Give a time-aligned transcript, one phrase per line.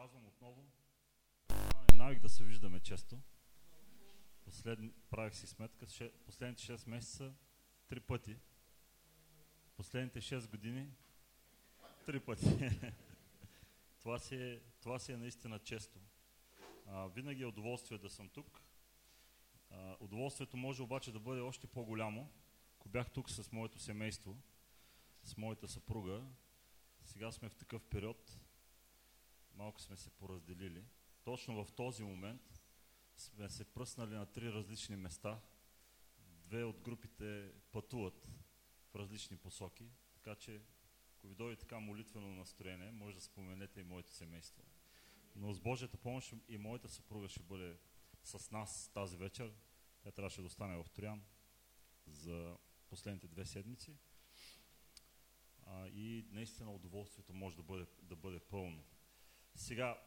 [0.00, 0.64] казвам отново,
[1.92, 3.20] е навик да се виждаме често.
[4.44, 4.78] Послед...
[5.10, 6.12] Правих си сметка, ше...
[6.26, 7.32] последните 6 месеца
[7.88, 8.36] три пъти.
[9.76, 10.90] Последните 6 години
[12.06, 12.46] три пъти.
[14.00, 16.00] това, си е, това си е наистина често.
[16.86, 18.62] А, винаги е удоволствие да съм тук.
[19.70, 22.30] А, удоволствието може обаче да бъде още по-голямо,
[22.78, 24.36] ако бях тук с моето семейство,
[25.24, 26.22] с моята съпруга.
[27.04, 28.40] Сега сме в такъв период,
[29.60, 30.84] малко сме се поразделили.
[31.24, 32.62] Точно в този момент
[33.16, 35.40] сме се пръснали на три различни места.
[36.18, 38.28] Две от групите пътуват
[38.90, 40.62] в различни посоки, така че
[41.16, 44.64] ако ви дойде така молитвено настроение, може да споменете и моето семейство.
[45.36, 47.78] Но с Божията помощ и моята съпруга ще бъде
[48.24, 49.52] с нас тази вечер.
[50.02, 51.22] Тя трябваше да остане в Троян
[52.06, 52.56] за
[52.88, 53.96] последните две седмици.
[55.66, 58.84] А, и наистина удоволствието може да бъде, да бъде пълно.
[59.54, 60.00] Сега,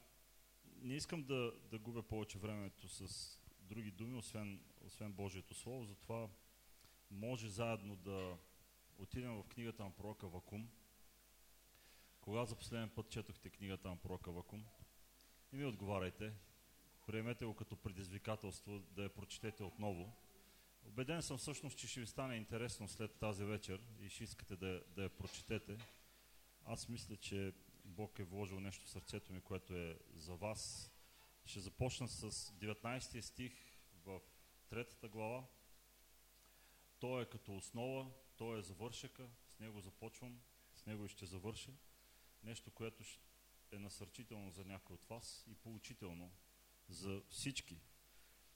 [0.65, 6.29] не искам да, да губя повече времето с други думи, освен, освен Божието Слово, затова
[7.11, 8.37] може заедно да
[8.97, 10.69] отидем в книгата на пророка Вакум.
[12.21, 14.65] Кога за последен път четохте книгата на пророка Вакум?
[15.53, 16.33] И ми отговаряйте.
[17.07, 20.13] Приемете го като предизвикателство да я прочетете отново.
[20.85, 24.83] Обеден съм всъщност, че ще ви стане интересно след тази вечер и ще искате да,
[24.87, 25.77] да я прочетете.
[26.65, 27.53] Аз мисля, че
[27.85, 30.91] Бог е вложил нещо в сърцето ми, което е за вас.
[31.45, 33.53] Ще започна с 19 стих
[34.05, 34.21] в
[34.69, 35.43] третата глава.
[36.99, 40.39] Той е като основа, той е завършека, с него започвам,
[40.75, 41.71] с него и ще завърша.
[42.43, 43.03] Нещо, което
[43.71, 46.31] е насърчително за някой от вас и поучително
[46.89, 47.81] за всички.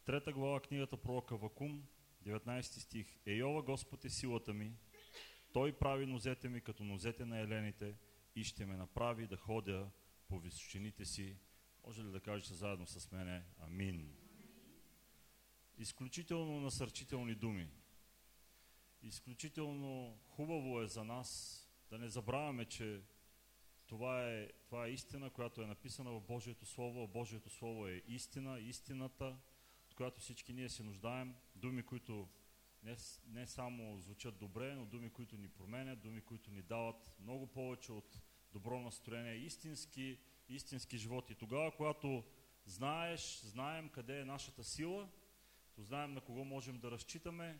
[0.06, 1.88] Трета глава, книгата пророка Вакум,
[2.24, 3.20] 19 стих.
[3.26, 4.74] Ейова Господ е силата ми,
[5.54, 7.96] Той прави нозете ми като нозете на елените
[8.38, 9.90] и ще ме направи да ходя
[10.28, 11.38] по височините си.
[11.86, 14.16] Може ли да кажете заедно с мене Амин?
[15.78, 17.70] Изключително насърчителни думи.
[19.02, 23.02] Изключително хубаво е за нас да не забравяме, че
[23.86, 27.08] това е, това е истина, която е написана в Божието Слово.
[27.08, 29.38] Божието Слово е истина, истината,
[29.86, 31.36] от която всички ние се нуждаем.
[31.56, 32.28] Думи, които
[32.84, 32.96] не,
[33.28, 37.92] не само звучат добре, но думи, които ни променят, думи, които ни дават много повече
[37.92, 38.22] от
[38.58, 40.18] добро настроение, истински,
[40.50, 41.30] истински живот.
[41.30, 42.24] И тогава, когато
[42.66, 45.10] знаеш, знаем къде е нашата сила,
[45.76, 47.60] то знаем на кого можем да разчитаме,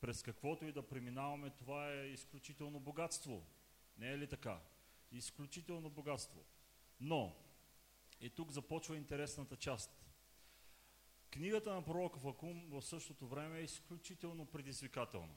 [0.00, 3.42] през каквото и да преминаваме, това е изключително богатство.
[3.98, 4.60] Не е ли така?
[5.12, 6.44] Изключително богатство.
[7.00, 7.36] Но,
[8.20, 10.04] и тук започва интересната част.
[11.30, 15.34] Книгата на пророка Вакум в същото време е изключително предизвикателна.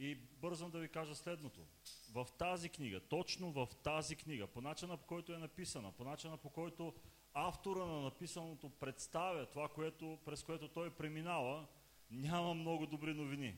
[0.00, 1.66] И бързам да ви кажа следното.
[2.12, 6.36] В тази книга, точно в тази книга, по начина по който е написана, по начина
[6.36, 6.94] по който
[7.34, 11.66] автора на написаното представя това, което, през което той преминава,
[12.10, 13.56] няма много добри новини.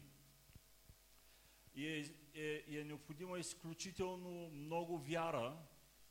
[1.75, 2.05] И е,
[2.35, 5.57] е, е необходима изключително много вяра,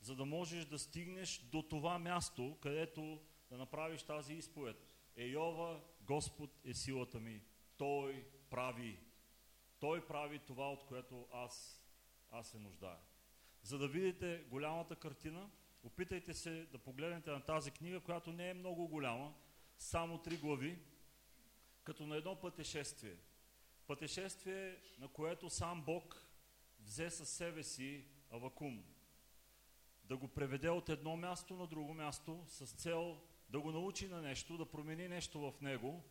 [0.01, 4.87] за да можеш да стигнеш до това място, където да направиш тази изповед.
[5.15, 7.41] Ейова, Господ е силата ми.
[7.77, 8.99] Той прави.
[9.81, 11.83] Той прави това, от което аз,
[12.31, 12.99] аз се нуждая.
[13.63, 15.49] За да видите голямата картина,
[15.83, 19.33] опитайте се да погледнете на тази книга, която не е много голяма,
[19.77, 20.79] само три глави,
[21.83, 23.15] като на едно пътешествие.
[23.87, 26.25] Пътешествие, на което сам Бог
[26.79, 28.83] взе със себе си Авакум.
[30.03, 34.21] Да го преведе от едно място на друго място с цел да го научи на
[34.21, 36.03] нещо, да промени нещо в него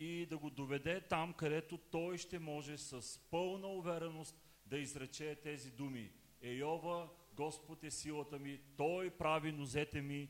[0.00, 5.70] и да го доведе там, където той ще може с пълна увереност да изрече тези
[5.70, 6.12] думи.
[6.42, 10.28] Ейова, Господ е силата ми, Той прави нозете ми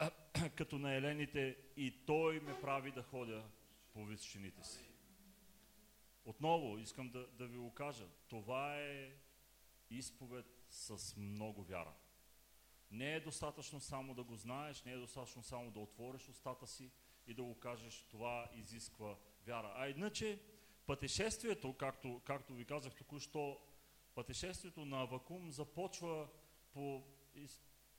[0.56, 3.44] като на елените и Той ме прави да ходя
[3.92, 4.84] по височините си.
[6.24, 8.06] Отново искам да, да ви го кажа.
[8.28, 9.12] Това е
[9.90, 11.94] изповед с много вяра.
[12.90, 16.90] Не е достатъчно само да го знаеш, не е достатъчно само да отвориш устата си
[17.26, 19.72] и да го кажеш, това изисква вяра.
[19.76, 20.40] А иначе
[20.86, 23.60] пътешествието, както, както ви казах току-що,
[24.14, 26.28] пътешествието на Авакум започва
[26.72, 27.02] по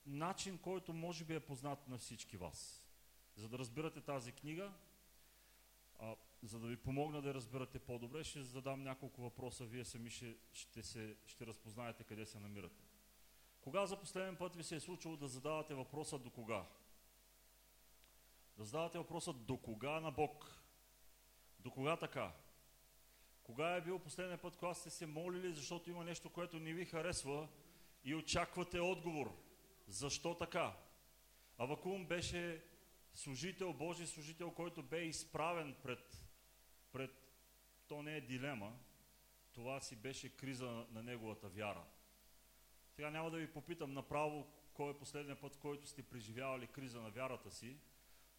[0.06, 2.84] начин, който може би е познат на всички вас.
[3.36, 4.74] За да разбирате тази книга,
[6.00, 9.66] а, за да ви помогна да разберете по-добре, ще задам няколко въпроса.
[9.66, 12.84] Вие сами ще, ще, се, ще разпознаете къде се намирате.
[13.62, 16.66] Кога за последен път ви се е случило да задавате въпроса до кога?
[18.58, 20.62] Да задавате въпроса до кога на Бог?
[21.60, 22.32] До кога така?
[23.44, 26.86] Кога е бил последния път, когато сте се молили, защото има нещо, което не ви
[26.86, 27.48] харесва
[28.04, 29.36] и очаквате отговор?
[29.88, 30.78] Защо така?
[31.58, 32.64] Авакум беше
[33.14, 36.24] служител, Божий служител, който бе изправен пред,
[36.92, 37.12] пред
[37.88, 38.74] то не е дилема,
[39.54, 41.84] това си беше криза на неговата вяра.
[42.92, 47.10] Сега няма да ви попитам направо кой е последният път, който сте преживявали криза на
[47.10, 47.78] вярата си,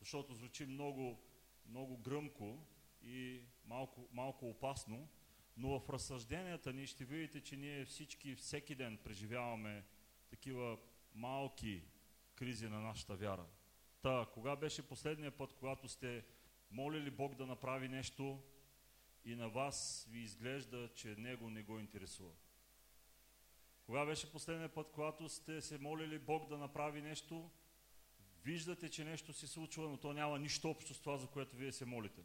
[0.00, 1.22] защото звучи много,
[1.68, 2.58] много гръмко
[3.02, 5.08] и малко, малко опасно,
[5.56, 9.84] но в разсъжденията ни ще видите, че ние всички всеки ден преживяваме
[10.30, 10.78] такива
[11.14, 11.82] малки
[12.34, 13.46] кризи на нашата вяра.
[14.02, 16.24] Та, кога беше последния път, когато сте
[16.70, 18.42] молили Бог да направи нещо
[19.24, 22.32] и на вас ви изглежда, че Него не го интересува?
[23.86, 27.50] Кога беше последния път, когато сте се молили Бог да направи нещо,
[28.48, 31.72] виждате, че нещо се случва, но то няма нищо общо с това, за което вие
[31.72, 32.22] се молите?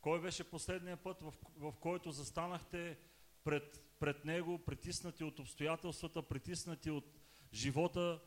[0.00, 2.98] Кой беше последния път, в, в който застанахте
[3.44, 7.04] пред, пред Него, притиснати от обстоятелствата, притиснати от
[7.52, 8.20] живота,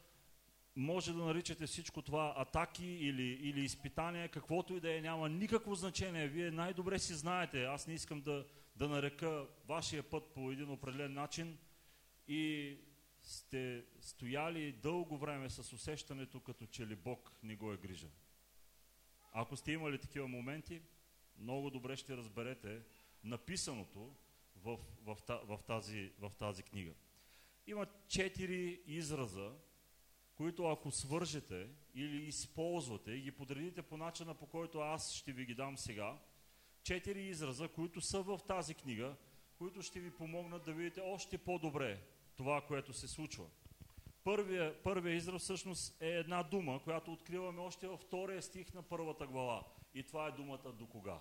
[0.76, 5.76] може да наричате всичко това атаки или, или изпитания, каквото и да е, няма никакво
[5.76, 6.28] значение.
[6.28, 8.46] Вие най-добре си знаете, аз не искам да,
[8.76, 11.58] да нарека вашия път по един определен начин
[12.28, 12.78] и
[13.26, 18.08] сте стояли дълго време с усещането, като че ли Бог не го е грижа.
[19.32, 20.82] Ако сте имали такива моменти,
[21.38, 22.82] много добре ще разберете
[23.24, 24.16] написаното
[24.56, 26.94] в, в, в, тази, в тази книга.
[27.68, 29.52] Има четири израза,
[30.36, 35.46] които ако свържете или използвате и ги подредите по начина по който аз ще ви
[35.46, 36.18] ги дам сега,
[36.84, 39.16] четири израза, които са в тази книга,
[39.58, 43.46] които ще ви помогнат да видите още по-добре това, което се случва.
[44.24, 49.28] Първия, първия израз всъщност е една дума, която откриваме още във втория стих на първата
[49.28, 49.64] глава.
[49.94, 51.20] И това е думата до кога.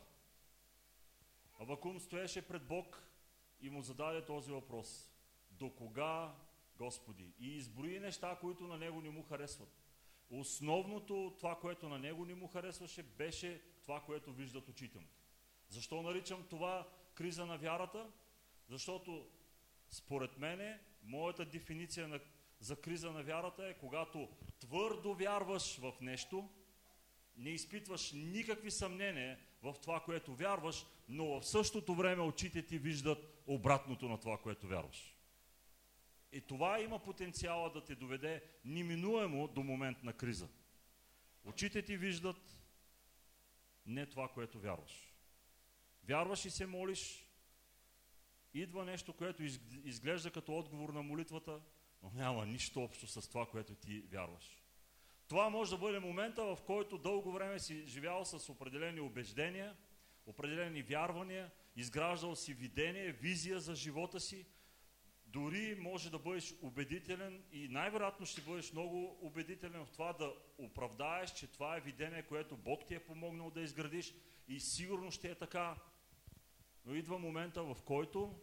[1.60, 3.08] Авакум стоеше пред Бог
[3.60, 5.10] и му зададе този въпрос.
[5.50, 6.34] До кога,
[6.76, 7.34] Господи?
[7.38, 9.84] И изброи неща, които на него не му харесват.
[10.30, 15.08] Основното, това, което на него не му харесваше, беше това, което виждат очите му.
[15.68, 18.10] Защо наричам това криза на вярата?
[18.68, 19.28] Защото
[19.88, 22.20] според мене, моята дефиниция на,
[22.60, 24.28] за криза на вярата е когато
[24.60, 26.48] твърдо вярваш в нещо,
[27.36, 33.42] не изпитваш никакви съмнения в това, което вярваш, но в същото време очите ти виждат
[33.46, 35.14] обратното на това, което вярваш.
[36.32, 40.48] И това има потенциала да те доведе неминуемо до момент на криза.
[41.44, 42.58] Очите ти виждат
[43.86, 45.14] не това, което вярваш.
[46.04, 47.23] Вярваш и се молиш,
[48.54, 49.42] идва нещо, което
[49.84, 51.60] изглежда като отговор на молитвата,
[52.02, 54.62] но няма нищо общо с това, което ти вярваш.
[55.28, 59.76] Това може да бъде момента, в който дълго време си живял с определени убеждения,
[60.26, 64.46] определени вярвания, изграждал си видение, визия за живота си,
[65.26, 71.32] дори може да бъдеш убедителен и най-вероятно ще бъдеш много убедителен в това да оправдаеш,
[71.32, 74.14] че това е видение, което Бог ти е помогнал да изградиш
[74.48, 75.76] и сигурно ще е така.
[76.84, 78.40] Но идва момента, в който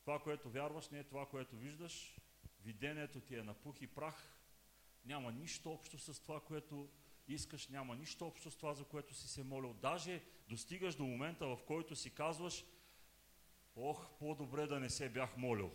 [0.00, 2.16] това, което вярваш, не е това, което виждаш,
[2.64, 4.38] видението ти е на пух и прах,
[5.04, 6.88] няма нищо общо с това, което
[7.28, 9.74] искаш, няма нищо общо с това, за което си се молил.
[9.74, 12.64] Даже достигаш до момента, в който си казваш,
[13.76, 15.72] ох, по-добре да не се бях молил.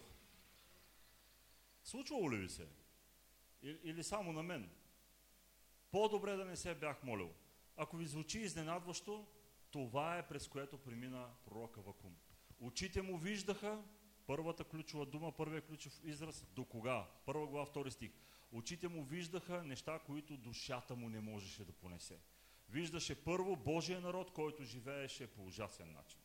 [1.83, 2.67] Случвало ли ви се?
[3.63, 4.69] Или само на мен?
[5.91, 7.33] По-добре да не се бях молил.
[7.77, 9.27] Ако ви звучи изненадващо,
[9.85, 12.15] това е през което премина пророка Вакум.
[12.59, 13.83] Очите му виждаха,
[14.27, 17.07] първата ключова дума, първият ключов израз, до кога?
[17.25, 18.11] Първа глава, втори стих.
[18.51, 22.19] Очите му виждаха неща, които душата му не можеше да понесе.
[22.69, 26.19] Виждаше първо Божия народ, който живееше по ужасен начин.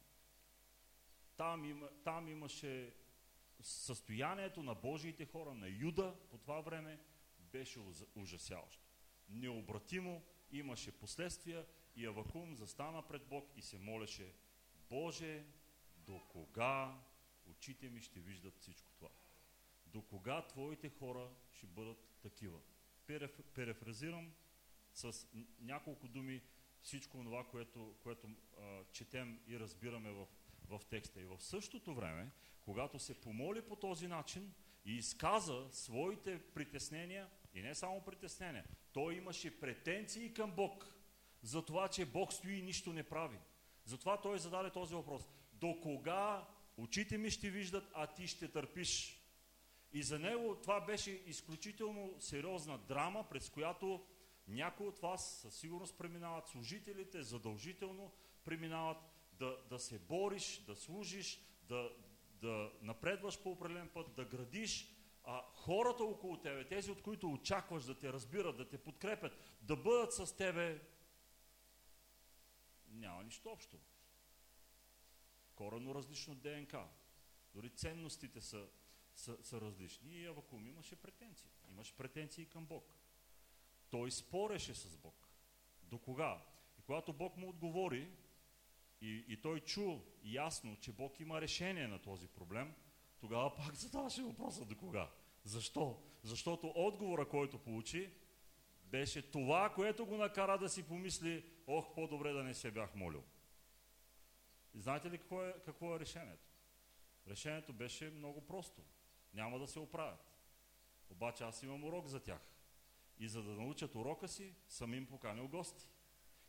[1.37, 2.95] Там, има, там имаше
[3.61, 6.99] състоянието на Божиите хора, на Юда по това време,
[7.39, 7.79] беше
[8.15, 8.83] ужасяващо.
[9.29, 14.33] Необратимо имаше последствия и Авакум застана пред Бог и се молеше
[14.91, 15.45] Боже,
[15.97, 16.99] до кога
[17.47, 19.09] очите ми ще виждат всичко това?
[19.87, 22.59] До кога Твоите хора ще бъдат такива?
[23.55, 24.33] Перефразирам
[24.95, 25.27] с
[25.61, 26.43] няколко думи
[26.83, 30.27] всичко това, което, което а, четем и разбираме в,
[30.69, 31.21] в текста.
[31.21, 32.31] И в същото време,
[32.61, 39.15] когато се помоли по този начин и изказа своите притеснения, и не само притеснения, той
[39.15, 40.95] имаше претенции към Бог
[41.43, 43.39] за това, че Бог стои и нищо не прави.
[43.85, 45.29] Затова той зададе този въпрос.
[45.53, 49.19] До кога очите ми ще виждат, а ти ще търпиш?
[49.93, 54.05] И за него това беше изключително сериозна драма, през която
[54.49, 58.13] някои от вас със сигурност преминават, служителите задължително
[58.45, 58.97] преминават
[59.33, 61.91] да, да се бориш, да служиш, да,
[62.41, 64.89] да напредваш по определен път, да градиш
[65.25, 69.77] а, хората около тебе, тези от които очакваш да те разбират, да те подкрепят, да
[69.77, 70.81] бъдат с тебе,
[72.93, 73.79] няма нищо общо.
[75.55, 76.89] Корено различно ДНК.
[77.55, 78.69] Дори ценностите са,
[79.15, 80.15] са, са различни.
[80.15, 81.51] И Авакум имаше претенции.
[81.69, 82.95] Имаше претенции към Бог.
[83.91, 85.29] Той спореше с Бог.
[85.83, 86.43] До кога?
[86.79, 88.11] И когато Бог му отговори,
[89.01, 92.75] и, и той чу ясно, че Бог има решение на този проблем,
[93.21, 95.11] тогава пак задаваше въпроса до кога.
[95.45, 96.03] Защо?
[96.23, 98.15] Защото отговора, който получи,
[98.85, 103.25] беше това, което го накара да си помисли, ох, по-добре да не се бях молил.
[104.75, 106.49] И знаете ли какво е, какво е решението?
[107.27, 108.83] Решението беше много просто.
[109.35, 110.33] Няма да се оправят.
[111.11, 112.41] Обаче аз имам урок за тях.
[113.19, 115.89] И за да научат урока си, съм им поканил гости.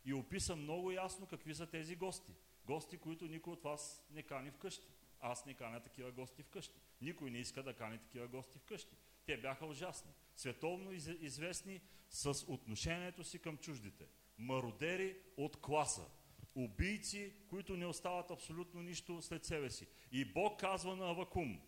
[0.04, 2.32] И описам много ясно какви са тези гости.
[2.64, 4.88] Гости, които никой от вас не кани вкъщи.
[5.20, 6.80] Аз не каня такива гости вкъщи.
[7.00, 8.96] Никой не иска да кани такива гости вкъщи.
[9.26, 10.12] Те бяха ужасни.
[10.36, 14.06] Световно известни с отношението си към чуждите.
[14.38, 16.06] Мародери от класа.
[16.54, 19.86] Убийци, които не остават абсолютно нищо след себе си.
[20.12, 21.60] И Бог казва на Авакум.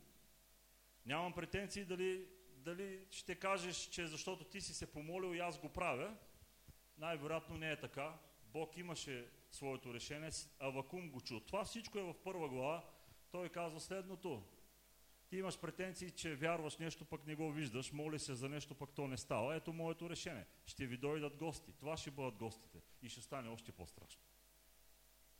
[1.07, 5.69] Нямам претенции дали, дали ще кажеш, че защото ти си се помолил и аз го
[5.69, 6.17] правя.
[6.99, 8.19] Най-вероятно не е така.
[8.43, 11.41] Бог имаше своето решение, Авакум го чу.
[11.41, 12.85] Това всичко е в първа глава.
[13.31, 14.43] Той казва следното.
[15.29, 18.91] Ти имаш претенции, че вярваш нещо, пък не го виждаш, моли се за нещо, пък
[18.95, 19.57] то не става.
[19.57, 20.47] Ето моето решение.
[20.67, 21.73] Ще ви дойдат гости.
[21.73, 22.79] Това ще бъдат гостите.
[23.03, 24.23] И ще стане още по-страшно.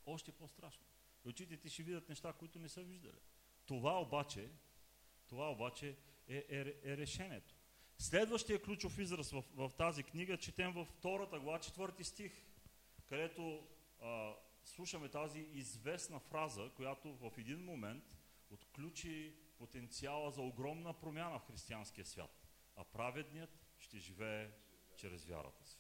[0.07, 0.85] Още по-страшно.
[1.25, 3.19] Очите ти ще видят неща, които не са виждали.
[3.67, 4.49] Това обаче,
[5.29, 5.97] това обаче
[6.29, 7.55] е, е, е решението.
[7.99, 12.33] Следващия ключов израз в, в тази книга четем във втората глава, четвърти стих,
[13.07, 13.67] където
[14.01, 18.05] а, слушаме тази известна фраза, която в един момент
[18.51, 22.49] отключи потенциала за огромна промяна в християнския свят.
[22.77, 24.51] А праведният ще живее
[24.97, 25.79] чрез вярата си.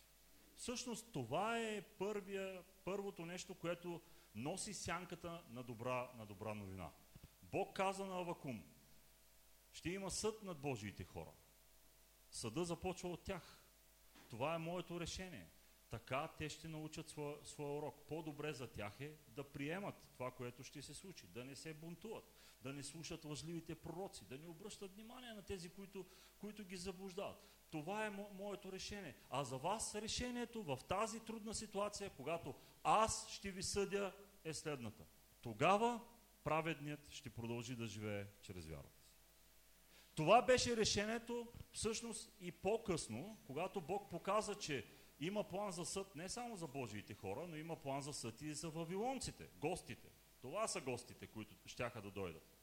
[0.56, 4.02] Всъщност това е първия, първото нещо, което
[4.34, 6.90] носи сянката на добра, на добра новина.
[7.42, 8.64] Бог каза на Авакум,
[9.72, 11.32] ще има съд над Божиите хора.
[12.30, 13.60] Съда започва от тях.
[14.30, 15.48] Това е моето решение.
[15.90, 18.06] Така те ще научат своя, своя урок.
[18.08, 22.35] По-добре за тях е да приемат това, което ще се случи, да не се бунтуват,
[22.62, 26.06] да не слушат лъжливите пророци, да не обръщат внимание на тези, които,
[26.38, 27.38] които ги заблуждават.
[27.70, 29.16] Това е мо, моето решение.
[29.30, 34.12] А за вас решението в тази трудна ситуация, когато аз ще ви съдя,
[34.44, 35.04] е следната.
[35.40, 36.00] Тогава
[36.44, 39.16] праведният ще продължи да живее чрез вярата си.
[40.14, 44.86] Това беше решението всъщност и по-късно, когато Бог показа, че
[45.20, 48.54] има план за съд не само за Божиите хора, но има план за съд и
[48.54, 50.08] за вавилонците, гостите.
[50.46, 52.58] Това са гостите, които щяха да дойдат.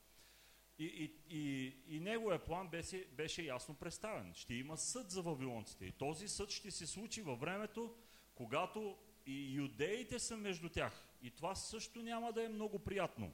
[0.79, 4.33] И, и, и, и неговия план беше, беше ясно представен.
[4.33, 5.85] Ще има съд за вавилонците.
[5.85, 7.95] И този съд ще се случи във времето,
[8.35, 11.07] когато и юдеите са между тях.
[11.21, 13.33] И това също няма да е много приятно.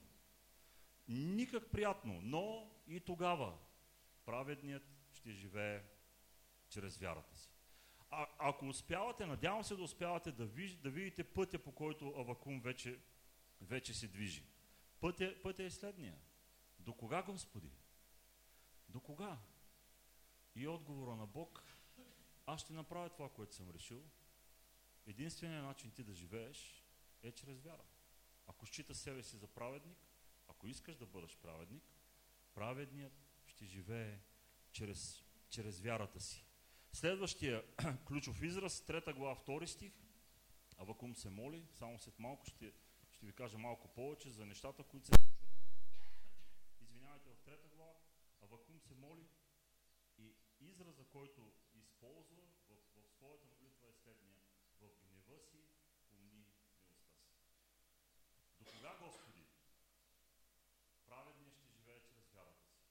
[1.08, 3.58] Никак приятно, но и тогава
[4.25, 5.84] праведният ще живее
[6.70, 7.50] чрез вярата си.
[8.10, 12.62] А, ако успявате, надявам се да успявате да, виж, да видите пътя, по който Авакум
[12.62, 13.00] вече,
[13.62, 14.44] вече се движи.
[15.00, 16.20] Пътя, пътя е следния.
[16.80, 17.72] До кога, Господи?
[18.89, 19.38] До кога?
[20.56, 21.63] И отговора на Бог,
[22.46, 24.04] аз ще направя това, което съм решил.
[25.08, 26.84] Единственият начин ти да живееш
[27.24, 27.84] е чрез вяра.
[28.48, 29.98] Ако считаш себе си за праведник,
[30.48, 31.84] ако искаш да бъдеш праведник,
[32.54, 33.13] праведният
[33.46, 34.20] ще живее
[34.72, 36.46] чрез, чрез вярата си.
[36.94, 37.63] Следващия
[38.08, 39.94] ключов израз, трета глава, втори стих.
[40.78, 42.74] Авакум се моли, само след малко ще,
[43.20, 45.50] ще ви кажа малко повече за нещата, които се случват.
[46.82, 47.94] Извинявайте, в трета глава
[48.42, 49.28] Авакум се моли
[50.18, 54.40] и израза, който използва в, в своята молитва е следния.
[54.82, 55.58] В гнева си
[56.12, 56.94] помни милостта си.
[58.60, 59.46] До кога, Господи?
[61.08, 62.84] Праведният ще живее чрез вярата си.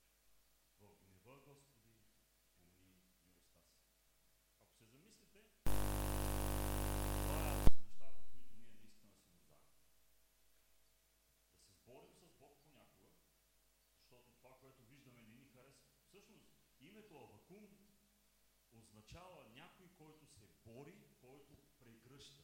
[0.81, 1.95] В гнева, Господи,
[2.57, 3.49] помни милостта си.
[4.61, 9.69] Ако се замислите, това са нещата, които ние наистина се нуждаем.
[11.53, 13.09] Да се сборим с Бог понякога,
[14.01, 15.91] защото това, което виждаме, не ни харесва.
[16.07, 16.47] Всъщност,
[16.99, 17.69] името Авакум
[18.73, 22.43] означава някой, който се бори, който прегръща.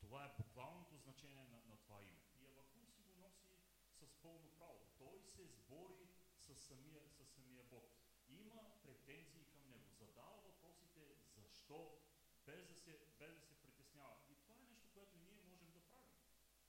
[0.00, 2.20] Това е буквалното значение на, на това име.
[2.40, 3.48] И Авакум си го носи
[3.90, 4.80] с пълно право.
[4.98, 7.84] Той се сбори с самия, с самия Бог.
[8.28, 9.90] Има претензии към него.
[9.90, 11.00] Задава въпросите
[11.36, 11.98] защо,
[12.46, 14.16] без да, се, без да се притеснява.
[14.30, 16.16] И това е нещо, което ние можем да правим.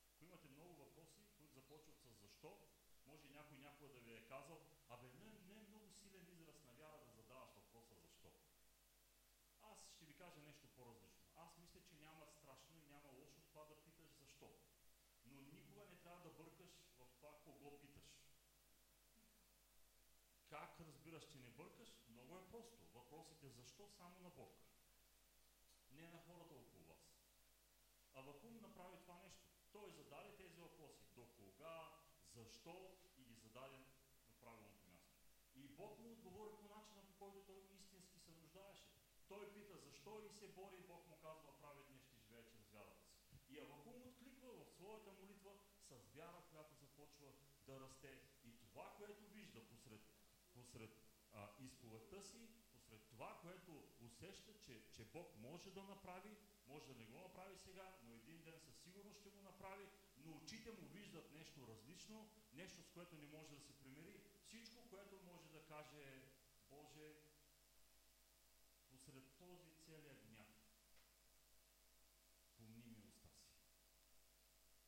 [0.09, 2.59] Ако имате много въпроси, които започват с защо,
[3.05, 6.73] може някой някога да ви е казал, абе не, не е много силен израз на
[6.73, 7.05] вяра,
[10.25, 11.25] кажа нещо по-различно.
[11.35, 14.49] Аз мисля, че няма страшно и няма лошо това да питаш защо.
[15.25, 18.09] Но никога не трябва да бъркаш в това кого питаш.
[20.49, 21.89] Как разбираш, че не бъркаш?
[22.07, 22.77] Много е просто.
[22.93, 24.53] Въпросът е защо само на Бог.
[25.91, 27.05] Не на хората около вас.
[28.13, 29.45] А Вакум направи това нещо.
[29.71, 31.05] Той зададе тези въпроси.
[31.15, 31.89] До кога,
[32.35, 33.77] защо и ги зададе
[34.27, 35.15] на правилното място.
[35.55, 38.95] И Бог му отговори по начина, по който той истински се нуждаеше.
[39.27, 43.15] Той пита защо и се бори, Бог му казва, праведният ще живее чрез вярата си.
[43.49, 45.51] И Авакум откликва в своята молитва
[45.89, 47.27] с вяра, която започва
[47.67, 48.21] да расте.
[48.45, 50.01] И това, което вижда посред,
[50.53, 50.91] посред
[51.33, 56.95] а, изповедта си, посред това, което усеща, че, че Бог може да направи, може да
[56.95, 60.87] не го направи сега, но един ден със сигурност ще го направи, но очите му
[60.87, 64.21] виждат нещо различно, нещо с което не може да се примири.
[64.47, 66.21] Всичко, което може да каже
[66.69, 67.15] Боже,
[68.89, 70.47] посред този целият гняв,
[72.57, 73.45] помни милостта си.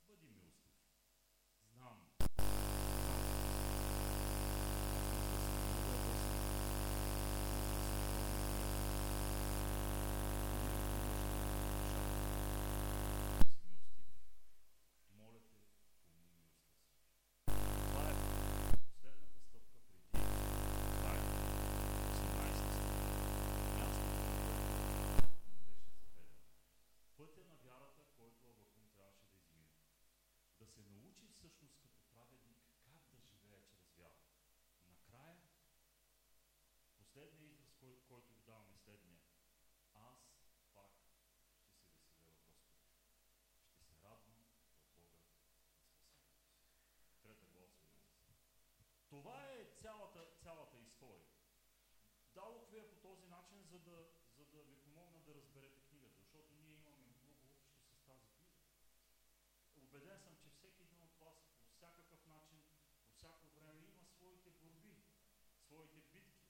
[0.08, 0.72] Бъди милостив.
[1.74, 2.08] Знам,
[15.18, 15.58] Моля те,
[16.06, 16.92] помни милостта си.
[17.46, 18.16] Това е
[18.88, 21.22] последната стъпка преди края.
[22.14, 23.08] 18 стъпка.
[23.78, 26.44] Мястото, на което беше заведен.
[27.18, 29.72] Пътя на вярата, който Авакум трябваше да измине.
[30.60, 34.20] Да се научи всъщност като праведник как да живее чрез вяра.
[34.90, 35.38] Накрая,
[36.98, 39.20] последният израз, кой, който ви давам е следния.
[39.94, 40.20] Аз
[40.76, 42.32] пак ще се веселя в Господа.
[43.70, 45.48] Ще се радвам в Бога на спасението си.
[47.24, 47.98] Трета глава 18.
[49.10, 51.28] Това е цялата, цялата история.
[52.36, 53.26] Дадох ви я по този
[53.58, 54.06] начин, за да,
[54.38, 57.58] за да ви помогна да разберете книгата, защото ние имаме много общо
[57.90, 58.58] с тази книга.
[59.78, 62.60] Убеден съм, че всеки един от вас по всякакъв начин,
[63.06, 64.96] по всяко време има своите борби,
[65.66, 66.48] своите битки,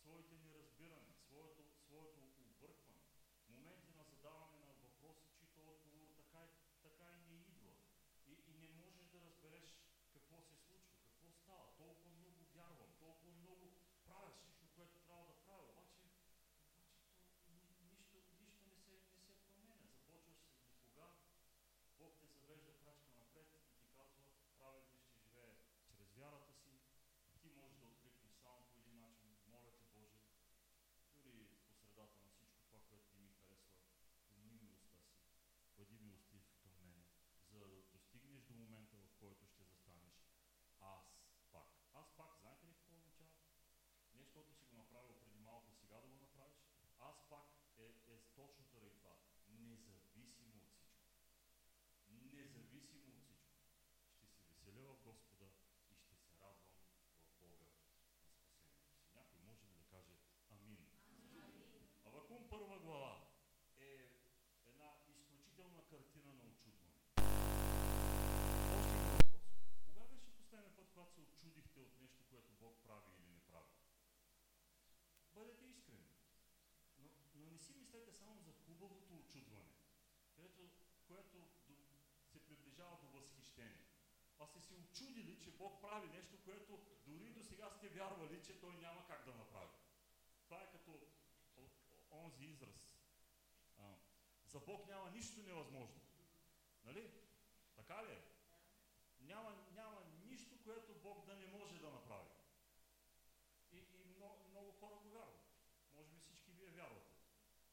[0.00, 3.00] своите неразбирания, своето, своето объркване,
[3.48, 7.74] моменти на задаване на въпроси, чието отговор така, и- така и не идва.
[8.26, 9.70] И, и не можеш да разбереш
[10.12, 11.66] какво се случва, какво става.
[11.76, 13.72] Толкова много вярвам, толкова много
[14.06, 15.64] правя всичко, което трябва да правя.
[15.70, 16.54] Обаче, обаче то,
[17.48, 19.76] ни, нищо, нищо не, се, не се променя.
[19.96, 21.08] Започваш с до кога
[21.98, 24.22] Бог те завежда крачка напред и ти казва,
[24.58, 25.54] праведният ще живее
[25.88, 26.72] чрез вярата си.
[27.42, 29.30] Ти можеш да откликнеш само по един начин.
[29.46, 30.18] Моля те, Боже,
[31.24, 33.78] дори по средата на всичко това, което ти ми харесва,
[34.34, 35.14] помни милостта си.
[35.76, 37.04] Бъди милостив към мене,
[37.50, 40.14] за да достигнеш до момента, в който ще застанеш.
[40.80, 41.04] Аз
[41.52, 41.68] пак.
[41.94, 43.30] Аз пак, знаете ли какво означава?
[44.14, 46.56] Не защото си го направил преди малко и сега да го направиш.
[47.00, 47.46] Аз пак
[47.78, 49.16] е, е точно заради това.
[49.48, 51.14] Независимо от всичко.
[52.08, 53.54] Независимо от всичко.
[54.16, 55.48] Ще се веселя в Господа
[55.90, 58.68] и ще се радвам в Бога на спасението си.
[59.14, 60.14] Някой може ли да каже
[60.50, 60.78] Амин?
[62.04, 63.16] Авакум първа глава
[63.78, 63.90] е
[64.66, 66.94] една изключителна картина на очудване.
[68.76, 69.42] Още въпрос.
[69.86, 73.74] Кога беше последния път, когато се очудихте от нещо, което Бог прави или не прави?
[75.34, 76.14] Бъдете искрени.
[76.98, 79.74] Но, но не си мислете само за хубавото очудване,
[80.36, 80.70] което,
[81.08, 81.36] което
[81.68, 81.74] до,
[82.32, 83.84] се приближава до възхищение.
[84.38, 88.60] А сте се очудили, че Бог прави нещо, което дори до сега сте вярвали, че
[88.60, 89.76] Той няма как да направи.
[90.44, 90.90] Това е като
[91.56, 91.70] о-
[92.10, 92.80] о- онзи израз.
[93.78, 93.84] А,
[94.46, 96.00] за Бог няма нищо невъзможно.
[96.84, 97.10] Нали?
[97.76, 98.22] Така ли е?
[99.20, 102.28] Няма, няма нищо, което Бог да не може да направи.
[103.72, 105.44] И, и много, много хора го вярват.
[105.94, 107.12] Може би всички вие вярвате,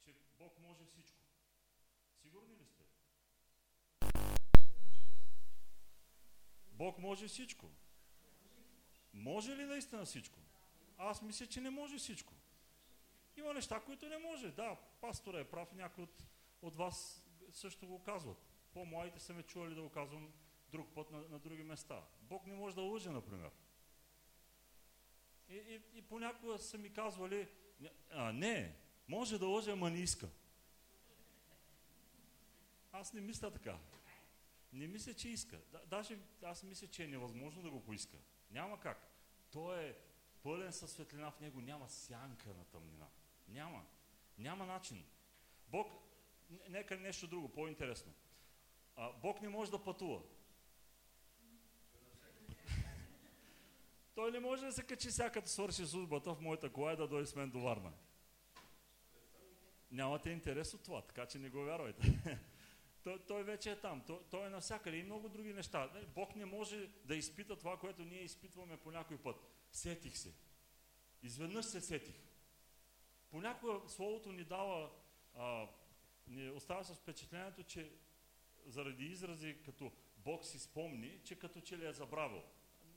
[0.04, 1.22] че Бог може всичко.
[2.22, 2.84] Сигурни ли сте?
[6.72, 7.70] Бог може всичко.
[9.14, 10.40] Може ли наистина всичко?
[10.98, 12.34] Аз мисля, че не може всичко.
[13.38, 14.52] Има неща, които не може.
[14.52, 16.24] Да, пастора е прав, някои от,
[16.62, 18.38] от вас също го казват.
[18.74, 20.34] По-младите са ме чували да го казвам
[20.70, 22.04] друг път на, на други места.
[22.22, 23.52] Бог не може да лъже, например.
[25.50, 27.50] И, и, и понякога са ми казвали,
[28.10, 28.76] а, не,
[29.08, 30.30] може да лъже, ама не иска.
[32.92, 33.80] Аз не мисля така.
[34.74, 35.62] Не мисля, че иска.
[35.72, 38.18] Да, даже аз мисля, че е невъзможно да го поиска.
[38.52, 39.12] Няма как.
[39.52, 39.96] Той е
[40.44, 43.08] пълен със светлина в него, няма сянка на тъмнина.
[43.52, 43.86] Няма.
[44.38, 45.06] Няма начин.
[45.68, 45.88] Бог,
[46.70, 48.14] нека нещо друго, по-интересно.
[49.22, 50.22] Бог не може да пътува.
[54.16, 57.08] Той не може да се качи сега като свърши службата в моята кола и да
[57.08, 57.92] дойде с мен до Варна.
[59.92, 62.20] нямате интерес от това, така че не го вярвайте.
[63.04, 66.06] той, той вече е там, той, той е навсякъде и много други неща.
[66.16, 69.36] Бог не може да изпита това, което ние изпитваме по някой път.
[69.72, 70.34] Сетих се.
[71.24, 72.31] Изведнъж се сетих.
[73.32, 74.92] Понякога Словото ни дава,
[75.36, 75.68] а,
[76.28, 77.92] ни остава с впечатлението, че
[78.66, 82.44] заради изрази като Бог си спомни, че като че ли е забравил.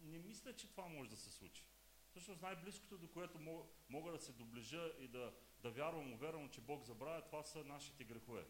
[0.03, 1.67] Не мисля, че това може да се случи.
[2.11, 6.61] Всъщност най-близкото, до което мога, мога да се доближа и да, да вярвам, увервам, че
[6.61, 8.47] Бог забравя, това са нашите грехове.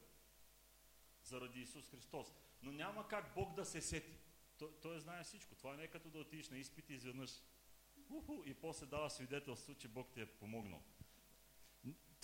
[1.23, 2.33] Заради Исус Христос.
[2.63, 4.19] Но няма как Бог да се сети.
[4.59, 5.55] Той, той знае всичко.
[5.55, 7.31] Това не е като да отидеш на изпит изведнъж
[8.11, 10.83] уху, и после дава свидетелство, че Бог ти е помогнал.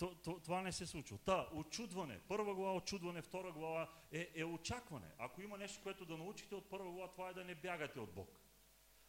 [0.01, 1.17] То, то, това не се случва.
[1.17, 2.19] Та, очудване.
[2.27, 5.07] Първа глава очудване, втора глава е, е очакване.
[5.17, 8.13] Ако има нещо, което да научите от първа глава, това е да не бягате от
[8.13, 8.39] Бог.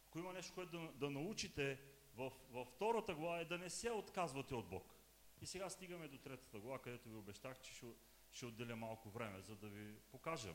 [0.07, 1.79] Ако има нещо, което да, да научите
[2.15, 4.95] в, във втората глава е да не се отказвате от Бог.
[5.41, 7.85] И сега стигаме до третата глава, където ви обещах, че ще,
[8.31, 10.53] ще отделя малко време, за да ви покажа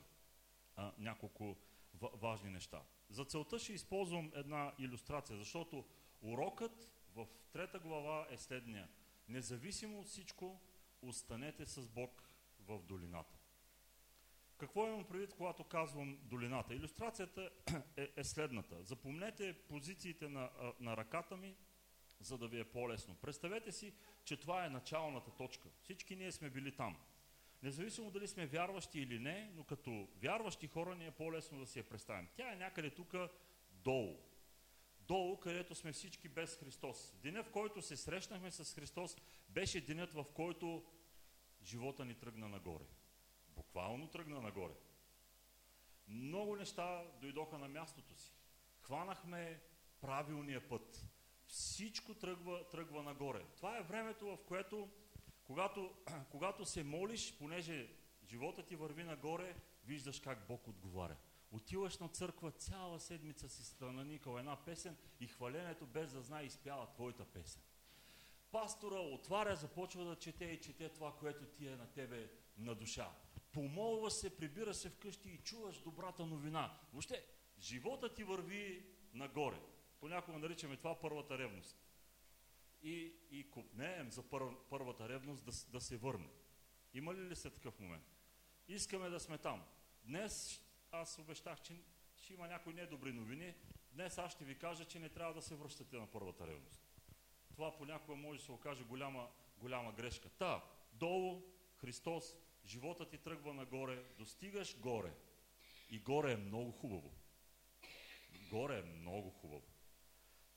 [0.77, 1.57] а, няколко
[1.95, 2.83] важни неща.
[3.11, 5.85] За целта ще използвам една иллюстрация, защото
[6.23, 8.89] урокът в трета глава е следния.
[9.29, 10.61] Независимо от всичко,
[11.03, 12.23] останете с Бог
[12.61, 13.39] в долината.
[14.59, 16.75] Какво имам предвид, когато казвам долината?
[16.75, 17.51] Иллюстрацията
[17.97, 18.85] е, е следната.
[18.85, 21.57] Запомнете позициите на, на ръката ми,
[22.21, 23.15] за да ви е по-лесно.
[23.15, 25.69] Представете си, че това е началната точка.
[25.83, 26.97] Всички ние сме били там.
[27.63, 31.79] Независимо дали сме вярващи или не, но като вярващи хора ни е по-лесно да си
[31.79, 32.29] я представим.
[32.35, 33.15] Тя е някъде тук
[33.71, 34.28] долу.
[35.09, 37.15] Долу, където сме всички без Христос.
[37.23, 39.17] Денят, в който се срещнахме с Христос,
[39.49, 40.85] беше денят, в който
[41.63, 42.85] живота ни тръгна нагоре
[43.59, 44.75] буквално тръгна нагоре.
[46.09, 48.33] Много неща дойдоха на мястото си.
[48.81, 49.61] Хванахме
[50.01, 51.07] правилния път.
[51.47, 53.45] Всичко тръгва, тръгва нагоре.
[53.57, 54.89] Това е времето, в което,
[55.45, 55.95] когато,
[56.31, 57.91] когато се молиш, понеже
[58.25, 61.17] живота ти върви нагоре, виждаш как Бог отговаря.
[61.51, 66.87] Отиваш на църква, цяла седмица си странаникал една песен и хваленето без да знае изпява
[66.93, 67.63] твоята песен.
[68.51, 73.15] Пастора отваря, започва да чете и чете това, което ти е на тебе на душа
[73.53, 76.79] помолва се, прибира се вкъщи и чуваш добрата новина.
[76.93, 77.27] Въобще,
[77.61, 79.61] живота ти върви нагоре.
[80.01, 81.77] Понякога наричаме това първата ревност.
[82.83, 86.29] И, и купнеем за пър, първата ревност да, да се върне.
[86.95, 88.05] Има ли ли се такъв момент?
[88.69, 89.65] Искаме да сме там.
[90.05, 91.81] Днес аз обещах, че
[92.17, 93.55] ще има някои недобри новини.
[93.93, 96.81] Днес аз ще ви кажа, че не трябва да се връщате на първата ревност.
[97.51, 100.29] Това понякога може да се окаже голяма, голяма грешка.
[100.29, 101.43] Та, долу
[101.77, 102.35] Христос
[102.67, 105.13] живота ти тръгва нагоре, достигаш горе.
[105.91, 107.15] И горе е много хубаво.
[108.51, 109.67] Горе е много хубаво.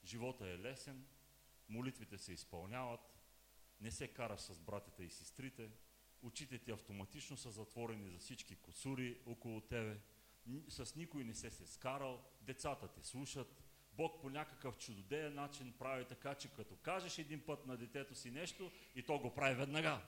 [0.03, 1.07] Живота е лесен,
[1.69, 3.17] молитвите се изпълняват,
[3.81, 5.69] не се караш с братята и сестрите,
[6.21, 9.99] очите ти автоматично са затворени за всички косури около тебе,
[10.67, 13.61] с никой не се се скарал, децата те слушат,
[13.93, 18.31] Бог по някакъв чудодеен начин прави така, че като кажеш един път на детето си
[18.31, 20.01] нещо и то го прави веднага.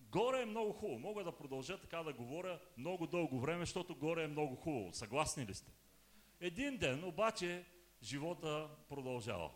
[0.00, 0.98] Горе е много хубаво.
[0.98, 4.92] Мога да продължа така да говоря много дълго време, защото горе е много хубаво.
[4.92, 5.72] Съгласни ли сте?
[6.40, 7.64] Един ден обаче
[8.02, 9.50] живота продължава.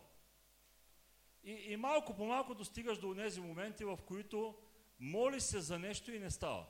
[1.44, 4.54] И, и малко по малко достигаш до тези моменти, в които
[5.00, 6.66] молиш се за нещо и не става.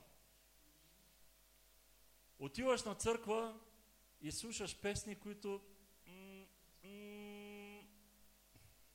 [2.40, 3.60] Отиваш на църква
[4.20, 5.62] и слушаш песни, които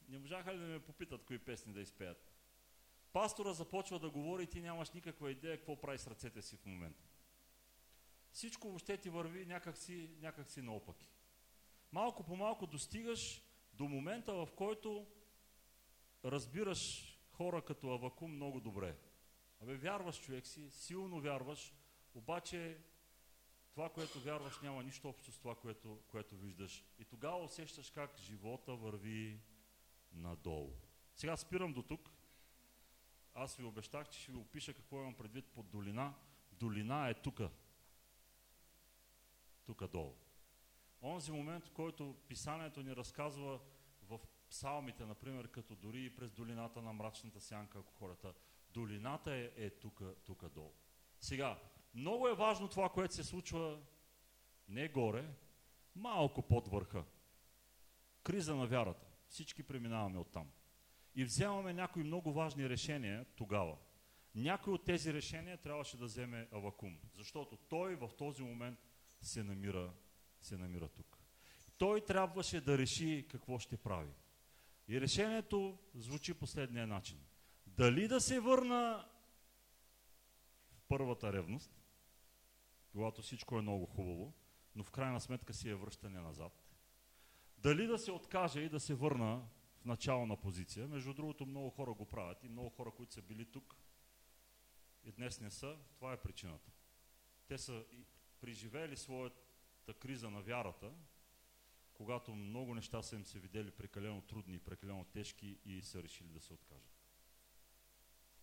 [0.09, 2.31] не можаха ли да ме попитат кои песни да изпеят.
[3.13, 6.65] Пастора започва да говори и ти нямаш никаква идея какво прави с ръцете си в
[6.65, 7.03] момента.
[8.31, 11.09] Всичко въобще ти върви някакси, някакси наопаки.
[11.91, 15.07] Малко по малко достигаш до момента, в който
[16.25, 18.97] разбираш хора като Авакум много добре.
[19.61, 21.73] Абе, вярваш човек си, силно вярваш,
[22.13, 22.77] обаче
[23.75, 26.85] това, което вярваш, няма нищо общо с това, което, което виждаш.
[26.99, 29.39] И тогава усещаш как живота върви
[30.13, 30.73] надолу.
[31.15, 32.09] Сега спирам до тук.
[33.33, 36.13] Аз ви обещах, че ще ви опиша какво имам предвид под долина.
[36.51, 37.49] Долина е тука.
[39.65, 40.15] Тука долу.
[41.01, 43.59] Онзи момент, който писанието ни разказва
[44.01, 48.33] в псалмите, например, като дори и през долината на мрачната сянка, ако хората,
[48.69, 50.73] долината е, е тука, тука долу.
[51.19, 51.59] Сега,
[51.95, 53.79] много е важно това, което се случва
[54.69, 55.25] не горе,
[55.95, 57.03] малко под върха.
[58.23, 59.05] Криза на вярата.
[59.27, 60.47] Всички преминаваме оттам
[61.15, 63.77] и вземаме някои много важни решения тогава.
[64.35, 68.79] Някои от тези решения трябваше да вземе Авакум, защото той в този момент
[69.21, 69.93] се намира,
[70.41, 71.17] се намира тук.
[71.77, 74.11] Той трябваше да реши какво ще прави.
[74.87, 77.19] И решението звучи последния начин.
[77.67, 79.07] Дали да се върна
[80.87, 81.71] първата ревност,
[82.95, 84.33] когато всичко е много хубаво,
[84.75, 86.65] но в крайна сметка си е връщане назад.
[87.57, 90.87] Дали да се откаже и да се върна в начална позиция.
[90.87, 93.75] Между другото, много хора го правят и много хора, които са били тук
[95.03, 96.71] и днес не са, това е причината.
[97.47, 97.85] Те са
[98.41, 100.93] преживели своята криза на вярата,
[101.93, 106.27] когато много неща са им се видели прекалено трудни и прекалено тежки и са решили
[106.27, 107.09] да се откажат.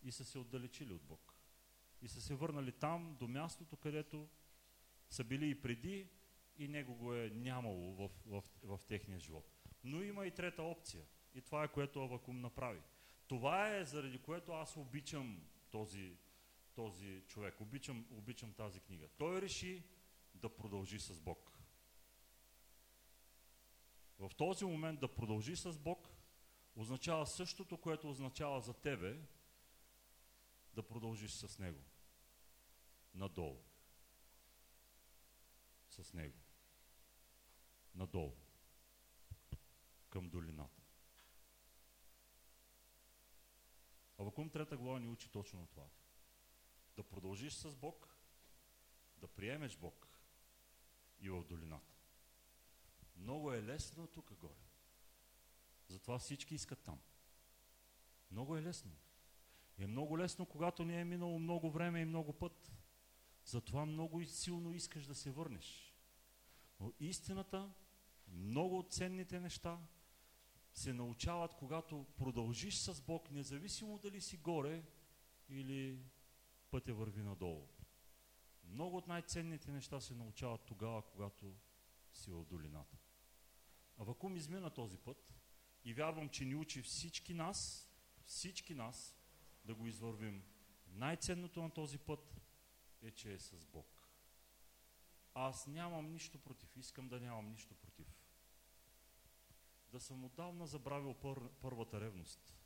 [0.02, 1.34] И са се отдалечили от Бог.
[2.02, 4.28] И са се върнали там, до мястото, където
[5.12, 6.08] са били и преди,
[6.58, 9.50] и него го е нямало в, в, в, техния живот.
[9.84, 11.04] Но има и трета опция.
[11.34, 12.80] И това е което Авакум направи.
[13.28, 16.16] Това е заради което аз обичам този,
[16.74, 17.60] този човек.
[17.60, 19.08] Обичам, обичам тази книга.
[19.18, 19.82] Той реши
[20.34, 21.58] да продължи с Бог.
[24.18, 26.08] В този момент да продължи с Бог
[26.76, 29.18] означава същото, което означава за тебе
[30.74, 31.80] да продължиш с Него.
[33.14, 33.71] Надолу.
[35.92, 36.38] С Него.
[37.94, 38.36] Надолу.
[40.10, 40.82] Към долината.
[44.18, 45.86] Авакум трета глава ни учи точно това.
[46.96, 48.16] Да продължиш с Бог,
[49.16, 50.08] да приемеш Бог
[51.20, 51.94] и в долината.
[53.16, 54.66] Много е лесно тук горе.
[55.88, 57.00] Затова всички искат там.
[58.30, 58.92] Много е лесно.
[59.78, 62.72] И е много лесно, когато ни е минало много време и много път.
[63.44, 65.94] Затова много и силно искаш да се върнеш.
[66.80, 67.72] Но истината,
[68.28, 69.78] много от ценните неща
[70.74, 74.82] се научават, когато продължиш с Бог, независимо дали си горе
[75.48, 75.98] или
[76.70, 77.68] пътя върви надолу.
[78.64, 81.54] Много от най-ценните неща се научават тогава, когато
[82.12, 82.96] си в долината.
[83.98, 85.34] А Вакум измина този път
[85.84, 87.88] и вярвам, че ни учи всички нас,
[88.24, 89.16] всички нас
[89.64, 90.42] да го извървим.
[90.86, 92.41] Най-ценното на този път
[93.02, 94.08] е, че е с Бог.
[95.34, 98.06] Аз нямам нищо против, искам да нямам нищо против.
[99.92, 102.56] Да съм отдавна забравил пър, първата ревност.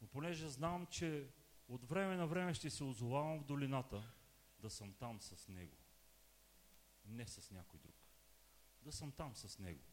[0.00, 1.28] Но понеже знам, че
[1.68, 4.12] от време на време ще се озовавам в долината,
[4.58, 5.76] да съм там с Него.
[7.04, 7.96] Не с някой друг.
[8.82, 9.84] Да съм там с Него.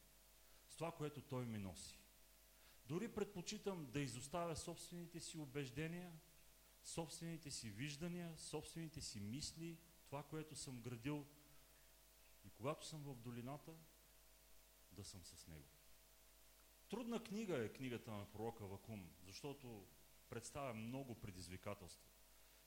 [0.69, 2.01] С това, което Той ми носи.
[2.85, 6.19] Дори предпочитам да изоставя собствените си убеждения,
[6.83, 11.25] собствените си виждания, собствените си мисли, това, което съм градил.
[12.45, 13.71] И когато съм в долината,
[14.91, 15.69] да съм с Него.
[16.89, 19.85] Трудна книга е книгата на пророка Вакум, защото
[20.29, 22.09] представя много предизвикателства.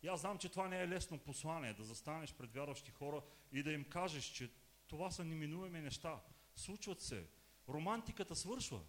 [0.02, 3.22] И аз знам, че това не е лесно послание, да застанеш пред вярващи хора
[3.52, 4.50] и да им кажеш, че
[4.86, 6.20] това са неминуеми неща.
[6.56, 7.26] Случват се.
[7.68, 8.80] Романтиката свършва.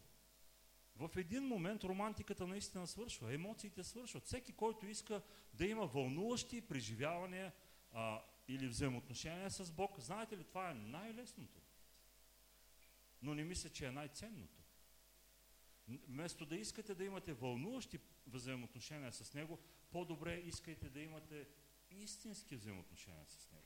[0.95, 4.25] В един момент романтиката наистина свършва, емоциите свършват.
[4.25, 5.21] Всеки, който иска
[5.53, 7.53] да има вълнуващи преживявания
[7.93, 11.61] а, или взаимоотношения с Бог, знаете ли, това е най-лесното.
[13.21, 14.61] Но не мисля, че е най-ценното.
[15.87, 19.59] Вместо да искате да имате вълнуващи взаимоотношения с Него,
[19.91, 21.47] по-добре искайте да имате
[21.91, 23.65] истински взаимоотношения с Него.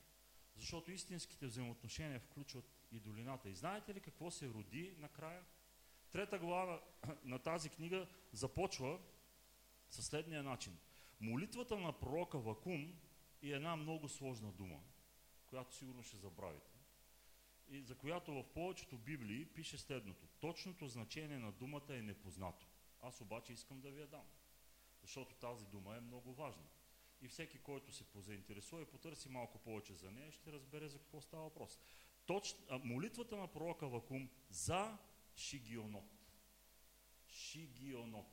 [0.55, 3.49] Защото истинските взаимоотношения включват и долината.
[3.49, 5.43] И знаете ли какво се роди накрая?
[6.11, 6.81] Трета глава
[7.23, 8.99] на тази книга започва
[9.89, 10.77] със следния начин.
[11.21, 12.93] Молитвата на пророка Вакум
[13.41, 14.79] е една много сложна дума,
[15.45, 16.71] която сигурно ще забравите.
[17.69, 20.27] И за която в повечето Библии пише следното.
[20.39, 22.67] Точното значение на думата е непознато.
[23.01, 24.25] Аз обаче искам да ви я дам.
[25.01, 26.63] Защото тази дума е много важна.
[27.21, 31.21] И всеки, който се позаинтересува и потърси малко повече за нея, ще разбере за какво
[31.21, 31.79] става въпрос.
[32.25, 34.97] Точ, молитвата на пророка Вакум за
[35.39, 36.03] Шигионот.
[37.27, 38.27] Шигионот.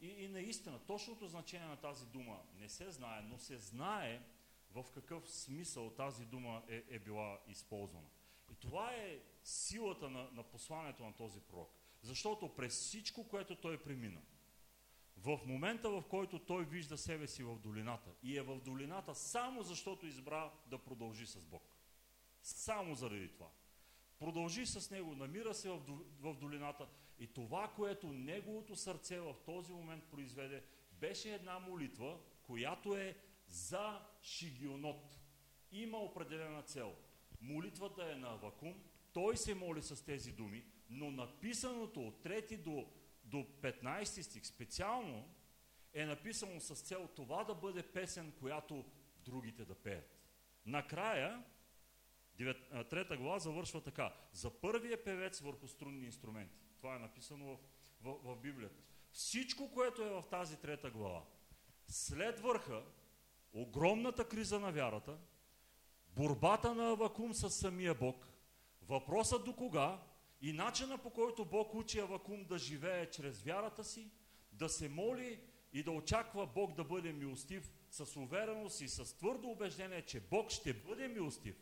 [0.00, 4.22] И, и наистина, точното значение на тази дума не се знае, но се знае
[4.70, 8.08] в какъв смисъл тази дума е, е била използвана.
[8.52, 11.70] И това е силата на, на посланието на този пророк.
[12.02, 14.22] Защото през всичко, което той премина,
[15.16, 19.62] в момента, в който той вижда себе си в долината и е в долината само
[19.62, 21.76] защото избра да продължи с Бог.
[22.42, 23.48] Само заради това.
[24.22, 30.04] Продължи с него, намира се в, долината и това, което неговото сърце в този момент
[30.04, 35.18] произведе, беше една молитва, която е за Шигионот.
[35.72, 36.94] Има определена цел.
[37.40, 38.74] Молитвата е на Авакум,
[39.12, 42.86] той се моли с тези думи, но написаното от 3 до,
[43.24, 45.28] до 15 стих специално
[45.94, 48.84] е написано с цел това да бъде песен, която
[49.24, 50.18] другите да пеят.
[50.66, 51.44] Накрая,
[52.90, 54.14] трета глава завършва така.
[54.32, 56.58] За първия певец върху струнни инструменти.
[56.76, 57.58] Това е написано в,
[58.02, 58.82] в, в Библията.
[59.12, 61.22] Всичко, което е в тази трета глава,
[61.88, 62.82] след върха,
[63.52, 65.18] огромната криза на вярата,
[66.08, 68.28] борбата на Авакум с самия Бог,
[68.82, 70.02] въпросът до кога
[70.40, 74.10] и начина по който Бог учи Авакум да живее чрез вярата си,
[74.52, 75.40] да се моли
[75.72, 80.50] и да очаква Бог да бъде милостив с увереност и с твърдо убеждение, че Бог
[80.50, 81.56] ще бъде милостив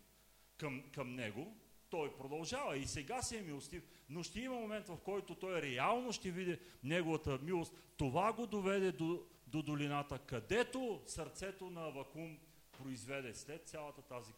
[0.61, 1.57] към, към него,
[1.91, 6.13] той продължава и сега си е милостив, но ще има момент, в който той реално
[6.13, 7.75] ще види неговата милост.
[7.97, 12.39] Това го доведе до, до долината, където сърцето на Авакум
[12.73, 14.33] произведе след цялата тази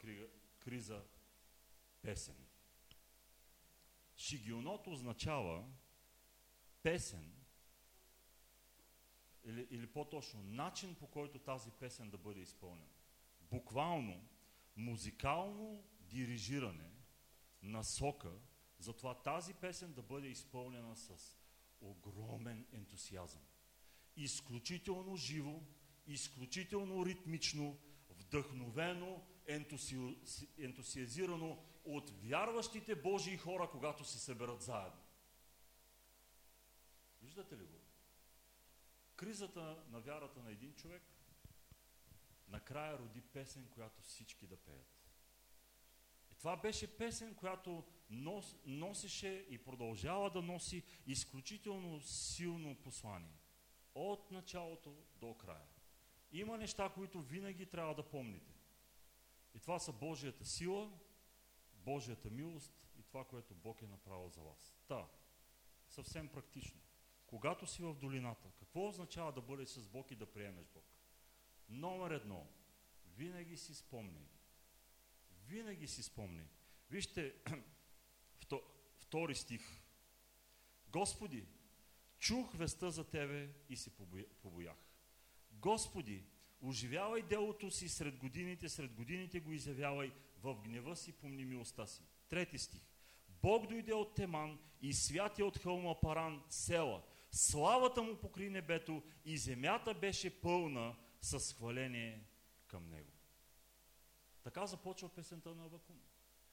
[0.60, 1.02] криза
[2.02, 2.36] песен.
[4.16, 5.64] Шигионото означава
[6.82, 7.32] песен,
[9.44, 12.86] или, или по-точно начин по който тази песен да бъде изпълнена.
[13.40, 14.24] Буквално,
[14.76, 16.90] музикално дирижиране,
[17.62, 18.32] насока,
[18.78, 21.36] затова тази песен да бъде изпълнена с
[21.80, 23.42] огромен ентусиазъм.
[24.16, 25.60] Изключително живо,
[26.06, 27.78] изключително ритмично,
[28.10, 30.18] вдъхновено, ентуси...
[30.58, 35.02] ентусиазирано от вярващите Божии хора, когато се съберат заедно.
[37.22, 37.80] Виждате ли го?
[39.16, 41.02] Кризата на вярата на един човек
[42.48, 45.01] накрая роди песен, която всички да пеят.
[46.42, 53.38] Това беше песен, която нос, носеше и продължава да носи изключително силно послание.
[53.94, 55.66] От началото до края.
[56.32, 58.52] Има неща, които винаги трябва да помните.
[59.54, 60.90] И това са Божията сила,
[61.74, 64.74] Божията милост и това, което Бог е направил за вас.
[64.88, 65.08] Та,
[65.88, 66.80] съвсем практично.
[67.26, 70.84] Когато си в долината, какво означава да бъдеш с Бог и да приемеш Бог?
[71.68, 72.46] Номер едно.
[73.06, 74.28] Винаги си спомни.
[75.48, 76.44] Винаги си спомни.
[76.90, 77.34] Вижте,
[78.96, 79.82] втори стих.
[80.88, 81.46] Господи,
[82.18, 83.90] чух веста за Тебе и се
[84.42, 84.76] побоях.
[85.52, 86.24] Господи,
[86.62, 92.02] оживявай делото си сред годините, сред годините го изявявай, в гнева си помни милостта си.
[92.28, 92.82] Трети стих.
[93.28, 97.02] Бог дойде от Теман и святия от хълма Паран села.
[97.30, 102.24] Славата му покри небето и земята беше пълна с хваление
[102.66, 103.12] към него.
[104.42, 106.00] Така започва песента на Авакум.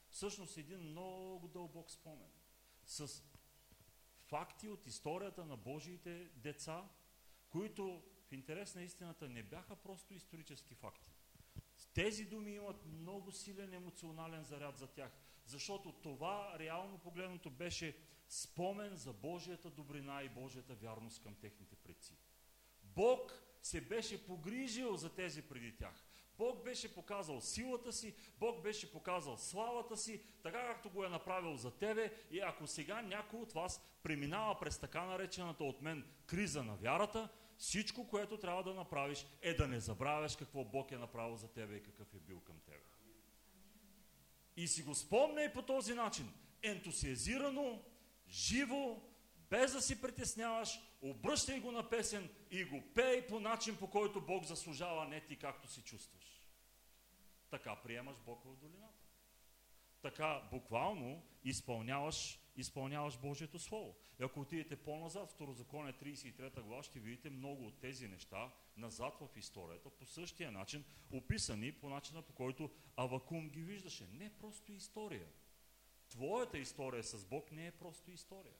[0.09, 2.31] Всъщност един много дълбок спомен.
[2.85, 3.23] С
[4.27, 6.89] факти от историята на Божиите деца,
[7.49, 11.11] които в интерес на истината не бяха просто исторически факти.
[11.93, 15.11] Тези думи имат много силен емоционален заряд за тях,
[15.45, 17.97] защото това реално погледното беше
[18.29, 22.17] спомен за Божията добрина и Божията вярност към техните предци.
[22.83, 26.08] Бог се беше погрижил за тези преди тях.
[26.39, 31.57] Бог беше показал силата си, Бог беше показал славата си, така както го е направил
[31.57, 36.63] за тебе и ако сега някой от вас преминава през така наречената от мен криза
[36.63, 41.37] на вярата, всичко, което трябва да направиш е да не забравяш какво Бог е направил
[41.37, 42.85] за тебе и какъв е бил към тебе.
[44.57, 47.81] И си го спомняй по този начин, ентусиазирано,
[48.29, 49.01] живо,
[49.49, 54.21] без да си притесняваш, обръщай го на песен и го пей по начин, по който
[54.21, 56.23] Бог заслужава, не ти както си чувстваш.
[57.49, 58.99] Така приемаш Бог в долината.
[60.01, 63.95] Така буквално изпълняваш, изпълняваш Божието Слово.
[64.19, 69.37] И ако отидете по-назад, Второзаконие 33 глава, ще видите много от тези неща назад в
[69.37, 74.07] историята, по същия начин, описани по начина по който Авакум ги виждаше.
[74.13, 75.27] Не просто история.
[76.09, 78.53] Твоята история с Бог не е просто история.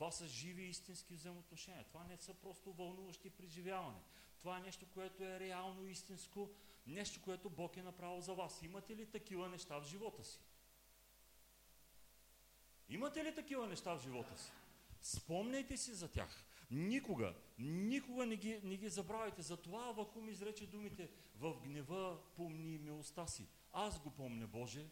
[0.00, 1.84] Това са живи истински взаимоотношения.
[1.84, 4.00] Това не са просто вълнуващи преживяване.
[4.38, 6.50] Това е нещо, което е реално истинско,
[6.86, 8.62] нещо, което Бог е направил за вас.
[8.62, 10.40] Имате ли такива неща в живота си?
[12.88, 14.52] Имате ли такива неща в живота си?
[15.02, 16.44] Спомняйте си за тях.
[16.70, 19.42] Никога, никога не ги, не ги забравяйте.
[19.42, 23.48] Затова Авакум изрече думите в гнева помни милостта си.
[23.72, 24.86] Аз го помня, Боже.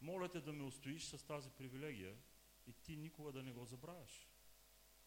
[0.00, 2.16] Моля те да ме устоиш с тази привилегия
[2.66, 4.28] и ти никога да не го забравяш.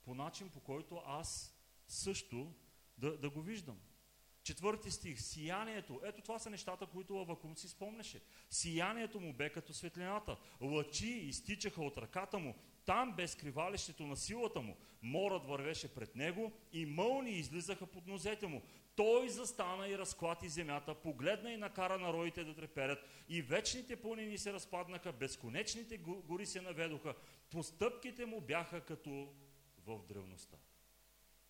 [0.04, 1.56] По начин, по който аз
[1.88, 2.54] също
[2.98, 3.80] да, да го виждам.
[4.44, 5.22] Четвърти стих.
[5.22, 6.02] Сиянието.
[6.04, 8.22] Ето това са нещата, които Авакум си спомняше.
[8.50, 10.38] Сиянието му бе като светлината.
[10.62, 12.56] Лъчи изтичаха от ръката му.
[12.86, 14.78] Там бе скривалището на силата му.
[15.02, 18.62] Морът вървеше пред него и мълни излизаха под нозете му.
[18.96, 24.54] Той застана и разклати земята, погледна и накара народите да треперят и вечните планини се
[24.54, 27.16] разпаднаха, безконечните гори се наведоха.
[27.52, 29.34] Постъпките му бяха като
[29.78, 30.58] в древността.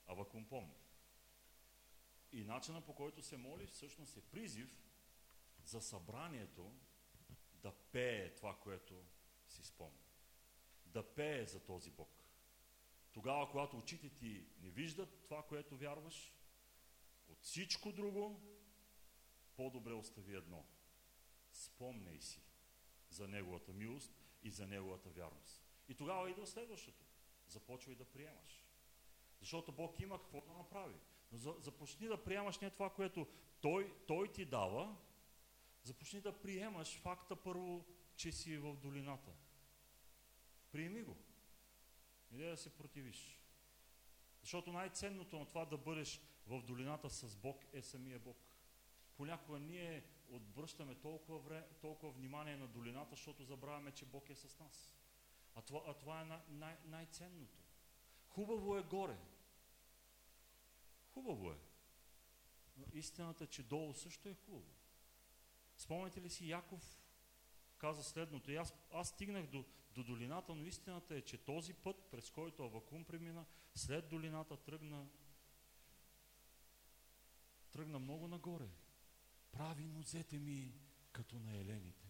[0.08, 0.76] Авакум помни.
[2.32, 4.78] И начина по който се моли всъщност е призив
[5.64, 6.72] за събранието
[7.54, 8.94] да пее това, което
[9.48, 10.00] си спомня.
[10.86, 12.10] Да пее за този Бог.
[13.12, 16.34] Тогава, когато очите ти не виждат това, което вярваш,
[17.30, 18.42] От всичко друго,
[19.56, 20.66] по-добре остави едно.
[21.52, 22.42] Спомняй си
[23.10, 24.14] за Неговата милост
[24.44, 25.64] и за Неговата вярност.
[25.88, 27.06] И тогава идва следващото.
[27.48, 28.66] Започвай да приемаш.
[29.40, 30.96] Защото Бог има какво да направи.
[31.32, 33.28] Но за, започни да приемаш не това, което
[33.62, 34.98] той, той ти дава,
[35.84, 39.32] започни да приемаш факта първо, че си в долината.
[40.72, 41.18] Приеми го.
[42.32, 43.40] Не да се противиш.
[44.42, 48.38] Защото най-ценното на това да бъдеш в долината с Бог е самия Бог.
[49.16, 54.60] Понякога ние отбръщаме толкова, време, толкова внимание на долината, защото забравяме, че Бог е с
[54.60, 54.96] нас.
[55.56, 57.60] А това, а това е най- най- най-ценното.
[58.28, 59.18] Хубаво е горе.
[61.14, 61.58] Хубаво е.
[62.78, 64.74] Но истината, че долу също е хубаво.
[65.78, 67.00] Спомняте ли си, Яков
[67.78, 68.52] каза следното.
[68.52, 73.06] Аз, аз стигнах до, до долината, но истината е, че този път, през който Авакум
[73.06, 73.46] премина,
[73.76, 75.08] след долината тръгна
[77.72, 78.70] тръгна много нагоре.
[79.52, 80.74] Прави нозете ми
[81.12, 82.08] като на елените.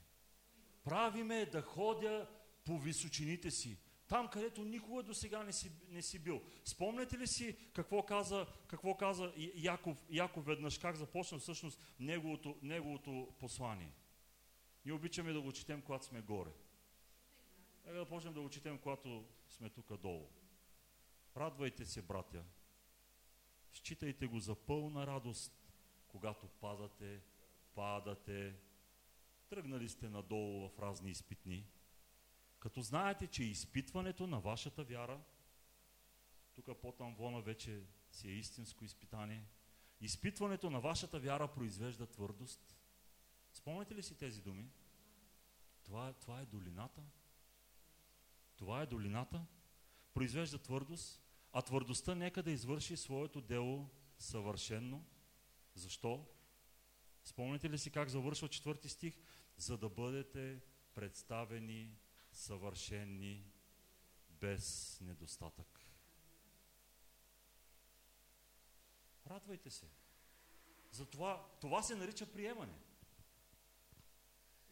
[0.83, 2.29] Прави ме да ходя
[2.65, 3.77] по височините си.
[4.07, 6.41] Там, където никога до сега не си, не си бил.
[6.65, 13.35] Спомняте ли си какво каза, какво каза Яков, Яков веднъж, как започна всъщност неговото, неговото
[13.39, 13.93] послание?
[14.85, 16.51] Ние обичаме да го четем, когато сме горе.
[17.85, 20.29] Нека да почнем да го четем, когато сме тук долу.
[21.37, 22.43] Радвайте се, братя.
[23.73, 25.71] Считайте го за пълна радост,
[26.07, 27.21] когато падате,
[27.75, 28.55] падате,
[29.49, 31.67] тръгнали сте надолу в разни изпитни,
[32.59, 35.21] като знаете, че изпитването на вашата вяра,
[36.53, 39.45] тук по-там вона вече си е истинско изпитание,
[40.01, 42.77] изпитването на вашата вяра произвежда твърдост.
[43.53, 44.69] Спомняте ли си тези думи?
[45.83, 47.01] Това, това е долината.
[48.55, 49.45] Това е долината.
[50.13, 51.21] Произвежда твърдост,
[51.53, 55.05] а твърдостта нека да извърши своето дело съвършенно.
[55.75, 56.25] Защо?
[57.23, 59.21] Спомняте ли си как завършва четвърти стих?
[59.57, 60.61] За да бъдете
[60.93, 61.97] представени
[62.31, 63.51] съвършенни,
[64.29, 65.79] без недостатък.
[69.27, 69.85] Радвайте се.
[70.91, 72.73] Затова това се нарича приемане.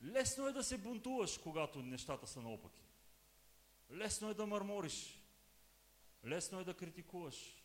[0.04, 2.84] Лесно е да се бунтуваш, когато нещата са наопаки.
[3.92, 5.27] Лесно е да мърмориш.
[6.28, 7.64] Лесно е да критикуваш.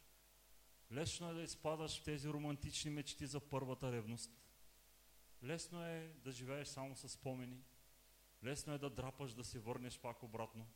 [0.92, 4.32] Лесно е да изпадаш в тези романтични мечти за първата ревност.
[5.44, 7.62] Лесно е да живееш само с спомени.
[8.44, 10.66] Лесно е да драпаш, да се върнеш пак обратно.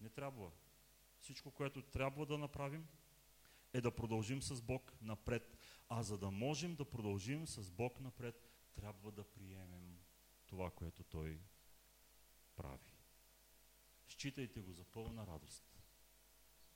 [0.00, 0.50] Не трябва.
[1.20, 2.86] Всичко, което трябва да направим,
[3.72, 5.56] е да продължим с Бог напред.
[5.88, 9.98] А за да можем да продължим с Бог напред, трябва да приемем
[10.46, 11.40] това, което Той
[12.56, 12.90] прави.
[14.08, 15.79] Считайте го за пълна радост,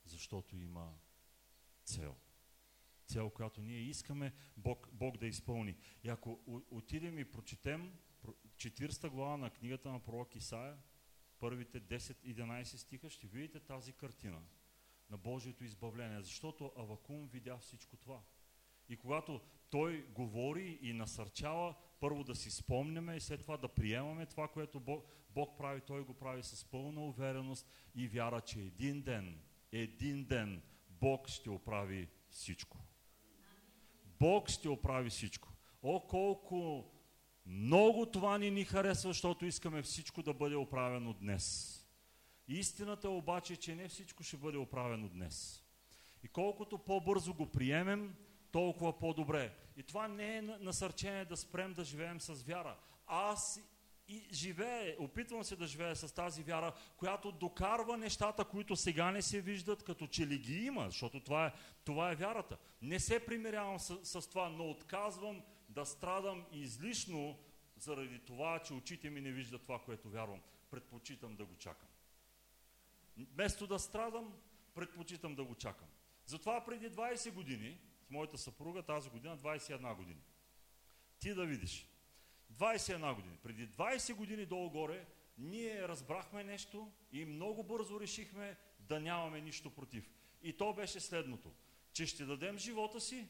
[0.05, 0.93] защото има
[1.83, 2.15] цел.
[3.05, 5.75] Цел, която ние искаме Бог, Бог да изпълни.
[6.03, 6.39] И ако
[6.71, 7.93] отидем и прочетем
[8.55, 10.77] 40 глава на книгата на пророк Исаия,
[11.39, 14.41] първите 10-11 стиха, ще видите тази картина
[15.09, 18.21] на Божието избавление, защото Авакум видя всичко това.
[18.89, 24.25] И когато той говори и насърчава, първо да си спомняме и след това да приемаме
[24.25, 29.01] това, което Бог, Бог прави, той го прави с пълна увереност и вяра, че един
[29.01, 29.41] ден,
[29.71, 32.77] един ден Бог ще оправи всичко.
[34.19, 35.49] Бог ще оправи всичко.
[35.83, 36.85] О, колко
[37.45, 41.71] много това ни ни харесва, защото искаме всичко да бъде оправено днес.
[42.47, 45.63] Истината обаче, че не всичко ще бъде оправено днес.
[46.23, 48.15] И колкото по-бързо го приемем,
[48.51, 49.53] толкова по-добре.
[49.77, 52.77] И това не е насърчение да спрем да живеем с вяра.
[53.07, 53.59] Аз
[54.07, 59.21] и живее, опитвам се да живея с тази вяра, която докарва нещата, които сега не
[59.21, 61.53] се виждат, като че ли ги има, защото това е,
[61.85, 62.57] това е вярата.
[62.81, 67.39] Не се примирявам с, с това, но отказвам да страдам излишно
[67.77, 70.41] заради това, че очите ми не виждат това, което вярвам.
[70.71, 71.89] Предпочитам да го чакам.
[73.17, 74.33] Вместо да страдам,
[74.73, 75.87] предпочитам да го чакам.
[76.25, 80.21] Затова преди 20 години, с моята съпруга тази година, 21 години,
[81.19, 81.87] ти да видиш,
[82.53, 85.05] 21 години, преди 20 години долу-горе,
[85.37, 90.09] ние разбрахме нещо и много бързо решихме да нямаме нищо против.
[90.41, 91.51] И то беше следното,
[91.93, 93.27] че ще дадем живота си,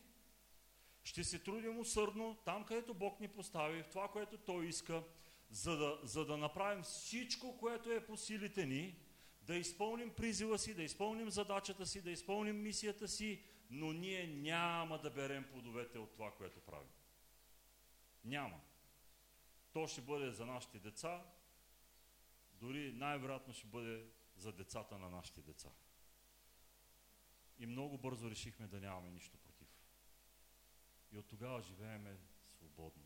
[1.04, 5.04] ще се трудим усърдно там, където Бог ни постави, в това, което Той иска,
[5.50, 8.96] за да, за да направим всичко, което е по силите ни,
[9.42, 15.00] да изпълним призива си, да изпълним задачата си, да изпълним мисията си, но ние няма
[15.00, 16.90] да берем плодовете от това, което правим.
[18.26, 18.60] Няма.
[19.76, 21.26] То ще бъде за нашите деца,
[22.54, 25.70] дори най-вероятно ще бъде за децата на нашите деца.
[27.58, 29.68] И много бързо решихме да нямаме нищо против.
[31.12, 32.18] И от тогава живееме
[32.48, 33.04] свободно.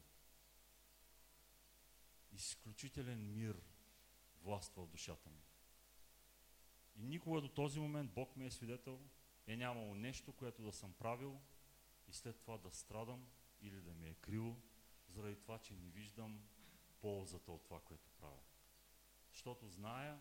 [2.32, 3.62] Изключителен мир
[4.42, 5.44] властва в душата ми.
[6.96, 9.00] И никога до този момент Бог ми е свидетел,
[9.48, 11.40] е нямало нещо, което да съм правил
[12.08, 13.28] и след това да страдам
[13.62, 14.62] или да ми е криво,
[15.08, 16.50] заради това, че не виждам
[17.02, 18.40] ползата от това, което правя.
[19.32, 20.20] Защото зная,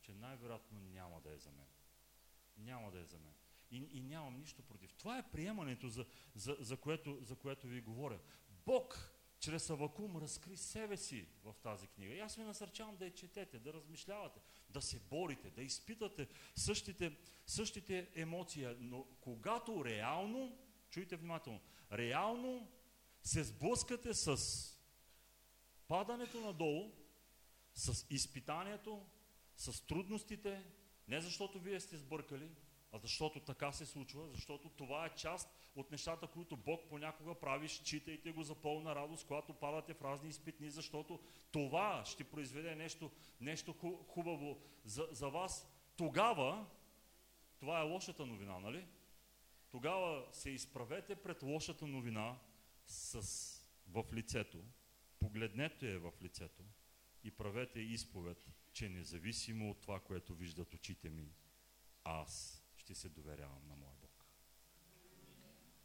[0.00, 1.66] че най-вероятно няма да е за мен.
[2.56, 3.34] Няма да е за мен.
[3.70, 4.92] И, и нямам нищо против.
[4.92, 8.20] Това е приемането, за, за, за, което, за което ви говоря.
[8.66, 12.14] Бог чрез Авакум разкри себе си в тази книга.
[12.14, 14.40] И аз ви насърчавам да я четете, да размишлявате,
[14.70, 18.66] да се борите, да изпитате същите, същите емоции.
[18.78, 20.58] Но когато реално,
[20.90, 21.60] чуйте внимателно,
[21.92, 22.68] реално
[23.22, 24.36] се сблъскате с
[25.88, 26.92] падането надолу,
[27.74, 29.06] с изпитанието,
[29.56, 30.64] с трудностите,
[31.08, 32.50] не защото вие сте сбъркали,
[32.92, 37.68] а защото така се случва, защото това е част от нещата, които Бог понякога прави,
[37.68, 41.20] считайте го за пълна радост, когато падате в разни изпитни, защото
[41.52, 43.10] това ще произведе нещо,
[43.40, 43.74] нещо
[44.08, 45.72] хубаво за, за вас.
[45.96, 46.66] Тогава,
[47.58, 48.86] това е лошата новина, нали?
[49.70, 52.38] Тогава се изправете пред лошата новина
[52.86, 53.22] с,
[53.88, 54.58] в лицето,
[55.26, 56.64] погледнете я в лицето
[57.24, 61.34] и правете изповед, че независимо от това, което виждат очите ми,
[62.04, 64.26] аз ще се доверявам на моя Бог.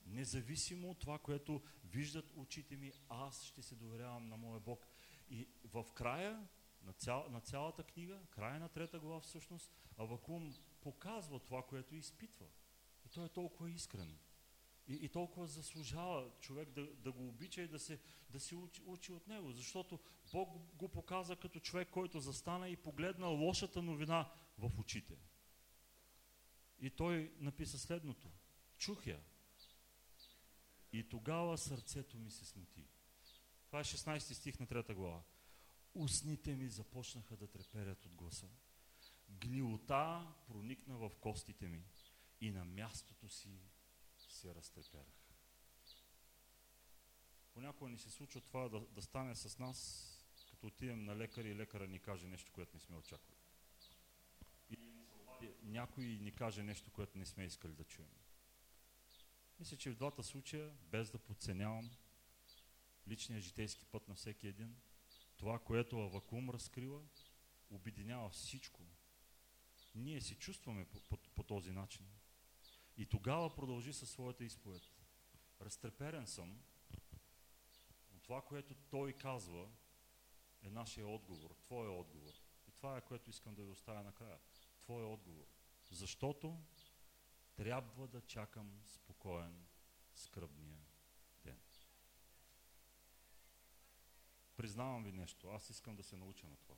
[0.05, 4.87] Независимо от това, което виждат очите ми, аз ще се доверявам на моя Бог.
[5.29, 6.47] И в края
[6.83, 12.45] на, цял, на цялата книга, края на трета глава всъщност, Авакум показва това, което изпитва.
[13.05, 14.17] И той е толкова искрен.
[14.91, 18.81] И, и толкова заслужава човек да, да го обича и да се, да се учи,
[18.85, 19.51] учи от него.
[19.51, 19.99] Защото
[20.31, 25.17] Бог го показа като човек, който застана и погледна лошата новина в очите.
[26.79, 28.31] И той написа следното.
[28.77, 29.19] Чух я.
[30.93, 32.87] И тогава сърцето ми се смути.
[33.67, 35.23] Това е 16 стих на трета глава.
[35.93, 38.47] Устните ми започнаха да треперят от гласа.
[39.29, 41.83] Гнилота проникна в костите ми
[42.41, 43.59] и на мястото си
[44.41, 45.21] се разтреперах.
[47.53, 50.07] Понякога ни се случва това да, да стане с нас,
[50.49, 53.39] като отидем на лекар и лекара ни каже нещо, което не сме очаквали.
[54.69, 58.15] Или някой ни каже нещо, което не сме искали да чуем.
[59.59, 61.91] Мисля, че в двата случая, без да подценявам
[63.07, 64.75] личния житейски път на всеки един,
[65.37, 67.01] това, което Авакум разкрива,
[67.69, 68.81] обединява всичко.
[69.95, 72.05] Ние се чувстваме по, по, по този начин.
[73.01, 74.81] И тогава продължи със своята изповед.
[75.61, 76.61] Разтреперен съм,
[78.13, 79.69] но това, което той казва,
[80.61, 82.33] е нашия отговор, твоя отговор.
[82.67, 84.39] И това е, което искам да ви оставя накрая.
[84.81, 85.45] Твоя отговор.
[85.91, 86.57] Защото
[87.55, 89.65] трябва да чакам спокоен,
[90.15, 90.79] скръбния
[91.43, 91.59] ден.
[94.55, 95.49] Признавам ви нещо.
[95.49, 96.75] Аз искам да се науча на това.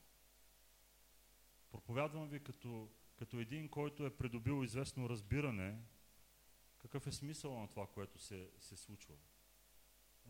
[1.71, 5.83] Проповядвам ви като, като един, който е придобил известно разбиране
[6.83, 9.15] какъв е смисъл на това, което се, се случва.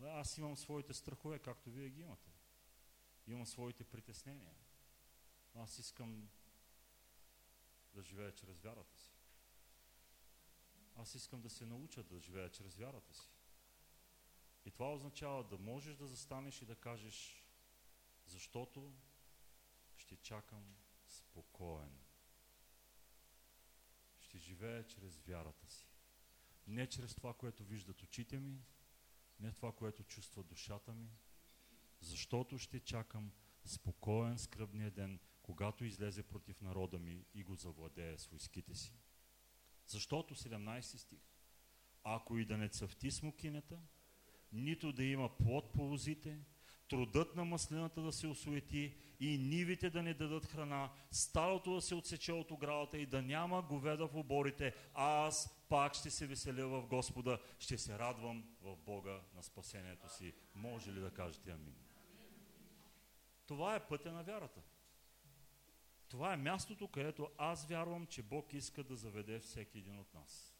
[0.02, 2.30] Аз имам своите страхове, както вие ги имате.
[3.26, 4.54] Имам своите притеснения.
[5.54, 6.28] Аз искам
[7.94, 9.10] да живея чрез вярата си.
[10.96, 13.30] Аз искам да се науча да живея чрез вярата си.
[14.64, 17.44] И това означава да можеш да застанеш и да кажеш,
[18.26, 18.94] защото
[19.96, 20.76] ще чакам
[21.06, 21.98] спокоен.
[24.20, 25.93] Ще живея чрез вярата си.
[26.66, 28.62] Не чрез това, което виждат очите ми,
[29.40, 31.10] не това, което чувства душата ми,
[32.00, 33.32] защото ще чакам
[33.64, 38.94] спокоен скръбния ден, когато излезе против народа ми и го завладее с войските си.
[39.86, 41.20] Защото 17 стих.
[42.04, 43.78] Ако и да не цъфти смокинета,
[44.52, 46.38] нито да има плод по лозите,
[46.88, 51.94] трудът на маслината да се осуети и нивите да не дадат храна, сталото да се
[51.94, 56.86] отсече от оградата и да няма говеда в оборите, аз пак ще се веселя в
[56.86, 60.34] Господа, ще се радвам в Бога на спасението си.
[60.54, 61.76] Може ли да кажете амин?
[63.46, 64.62] Това е пътя на вярата.
[66.08, 70.56] Това е мястото, където аз вярвам, че Бог иска да заведе всеки един от нас.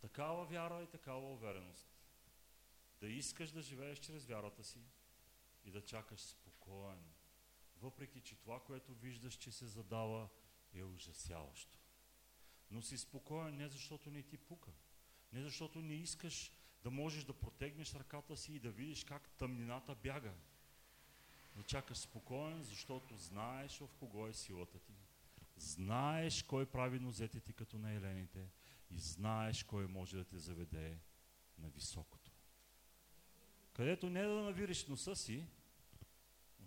[0.00, 1.88] Такава вяра и такава увереност.
[3.00, 4.80] Да искаш да живееш чрез вярата си
[5.64, 7.04] и да чакаш спокоен.
[7.76, 10.28] Въпреки, че това, което виждаш, че се задава,
[10.72, 11.79] е ужасяващо.
[12.70, 14.70] Но си спокоен не защото не ти пука.
[15.32, 16.52] Не защото не искаш
[16.82, 20.32] да можеш да протегнеш ръката си и да видиш как тъмнината бяга.
[21.56, 24.92] Но чакаш спокоен, защото знаеш в кого е силата ти.
[25.56, 28.48] Знаеш кой прави нозете ти като на елените
[28.90, 30.98] и знаеш кой може да те заведе
[31.58, 32.30] на високото.
[33.64, 35.46] Откъдето не да навириш носа си,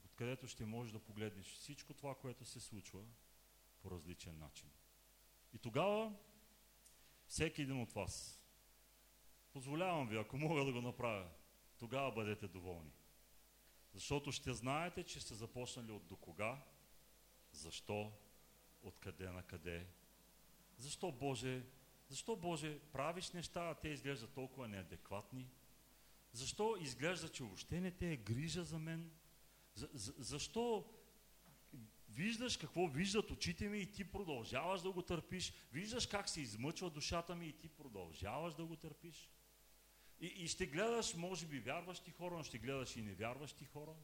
[0.06, 3.02] откъдето ще можеш да погледнеш всичко това, което се случва
[3.82, 4.70] по различен начин.
[5.54, 6.14] И тогава
[7.28, 8.42] всеки един от вас,
[9.54, 11.30] позволявам ви, ако мога да го направя,
[11.80, 12.92] тогава бъдете доволни.
[13.94, 16.64] Защото ще знаете, че сте започнали от до кога,
[17.52, 18.12] защо,
[18.84, 19.88] откъде на къде.
[20.78, 21.64] Защо Боже,
[22.10, 25.50] защо Боже правиш неща, а те изглеждат толкова неадекватни?
[26.32, 29.12] Защо изглежда, че въобще не те е грижа за мен?
[29.76, 30.86] За, за, защо
[32.16, 35.54] виждаш какво виждат очите ми и ти продължаваш да го търпиш?
[35.72, 39.30] Виждаш как се измъчва душата ми и ти продължаваш да го търпиш?
[40.20, 43.96] И, и ще гледаш, може би, вярващи хора, но ще гледаш и невярващи хора.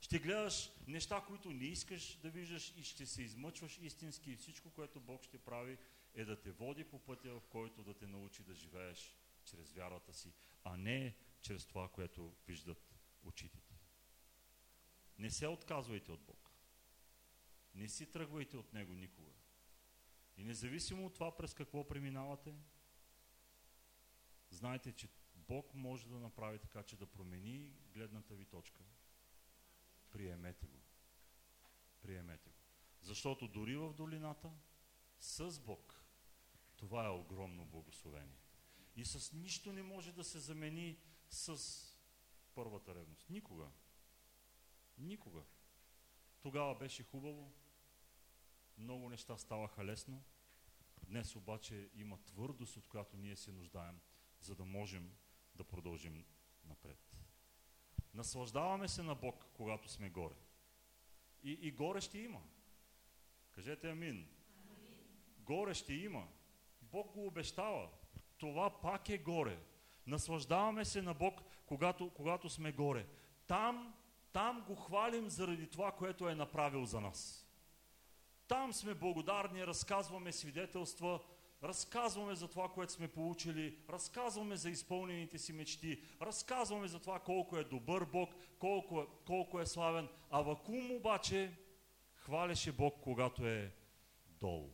[0.00, 4.30] Ще гледаш неща, които не искаш да виждаш и ще се измъчваш истински.
[4.30, 5.78] И всичко, което Бог ще прави,
[6.14, 10.12] е да те води по пътя, в който да те научи да живееш чрез вярата
[10.12, 10.32] си,
[10.64, 12.94] а не чрез това, което виждат
[13.24, 13.74] очите ти.
[15.18, 16.37] Не се отказвайте от Бог.
[17.78, 19.32] Не си тръгвайте от Него никога.
[20.36, 22.54] И независимо от това през какво преминавате,
[24.50, 28.82] знайте, че Бог може да направи така, че да промени гледната ви точка.
[30.10, 30.80] Приемете го.
[32.00, 32.56] Приемете го.
[33.00, 34.52] Защото дори в долината,
[35.20, 36.04] с Бог,
[36.76, 38.40] това е огромно благословение.
[38.96, 40.98] И с нищо не може да се замени
[41.30, 41.58] с
[42.54, 43.30] първата ревност.
[43.30, 43.70] Никога.
[44.98, 45.42] Никога.
[46.40, 47.52] Тогава беше хубаво,
[48.78, 50.22] много неща ставаха лесно.
[51.02, 54.00] Днес обаче има твърдост, от която ние се нуждаем,
[54.40, 55.12] за да можем
[55.54, 56.24] да продължим
[56.64, 57.16] напред.
[58.14, 60.34] Наслаждаваме се на Бог, когато сме горе.
[61.42, 62.40] И, и горе ще има.
[63.50, 64.10] Кажете амин.
[64.10, 64.28] амин.
[65.38, 66.28] Горе ще има.
[66.82, 67.88] Бог го обещава.
[68.38, 69.58] Това пак е горе.
[70.06, 73.06] Наслаждаваме се на Бог, когато, когато сме горе.
[73.46, 73.94] Там,
[74.32, 77.47] там го хвалим заради това, което е направил за нас.
[78.48, 81.20] Там сме благодарни, разказваме свидетелства,
[81.62, 87.56] разказваме за това, което сме получили, разказваме за изпълнените си мечти, разказваме за това колко
[87.56, 90.08] е добър Бог, колко, е, колко е славен.
[90.30, 91.52] А Вакум обаче
[92.14, 93.74] хвалеше Бог, когато е
[94.28, 94.70] долу.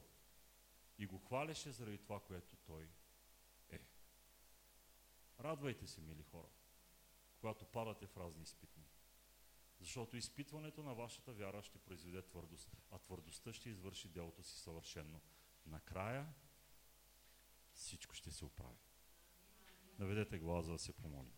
[0.99, 2.95] И го хвалеше заради това, което той е.
[5.41, 6.49] Радвайте се, мили хора,
[7.41, 8.85] когато падате в разни изпитни.
[9.85, 15.21] Защото изпитването на вашата вяра ще произведе твърдост, а твърдостта ще извърши делото си съвършенно.
[15.67, 16.35] Накрая
[17.73, 18.79] всичко ще се оправи.
[19.99, 21.33] Наведете глава, за да се помолим.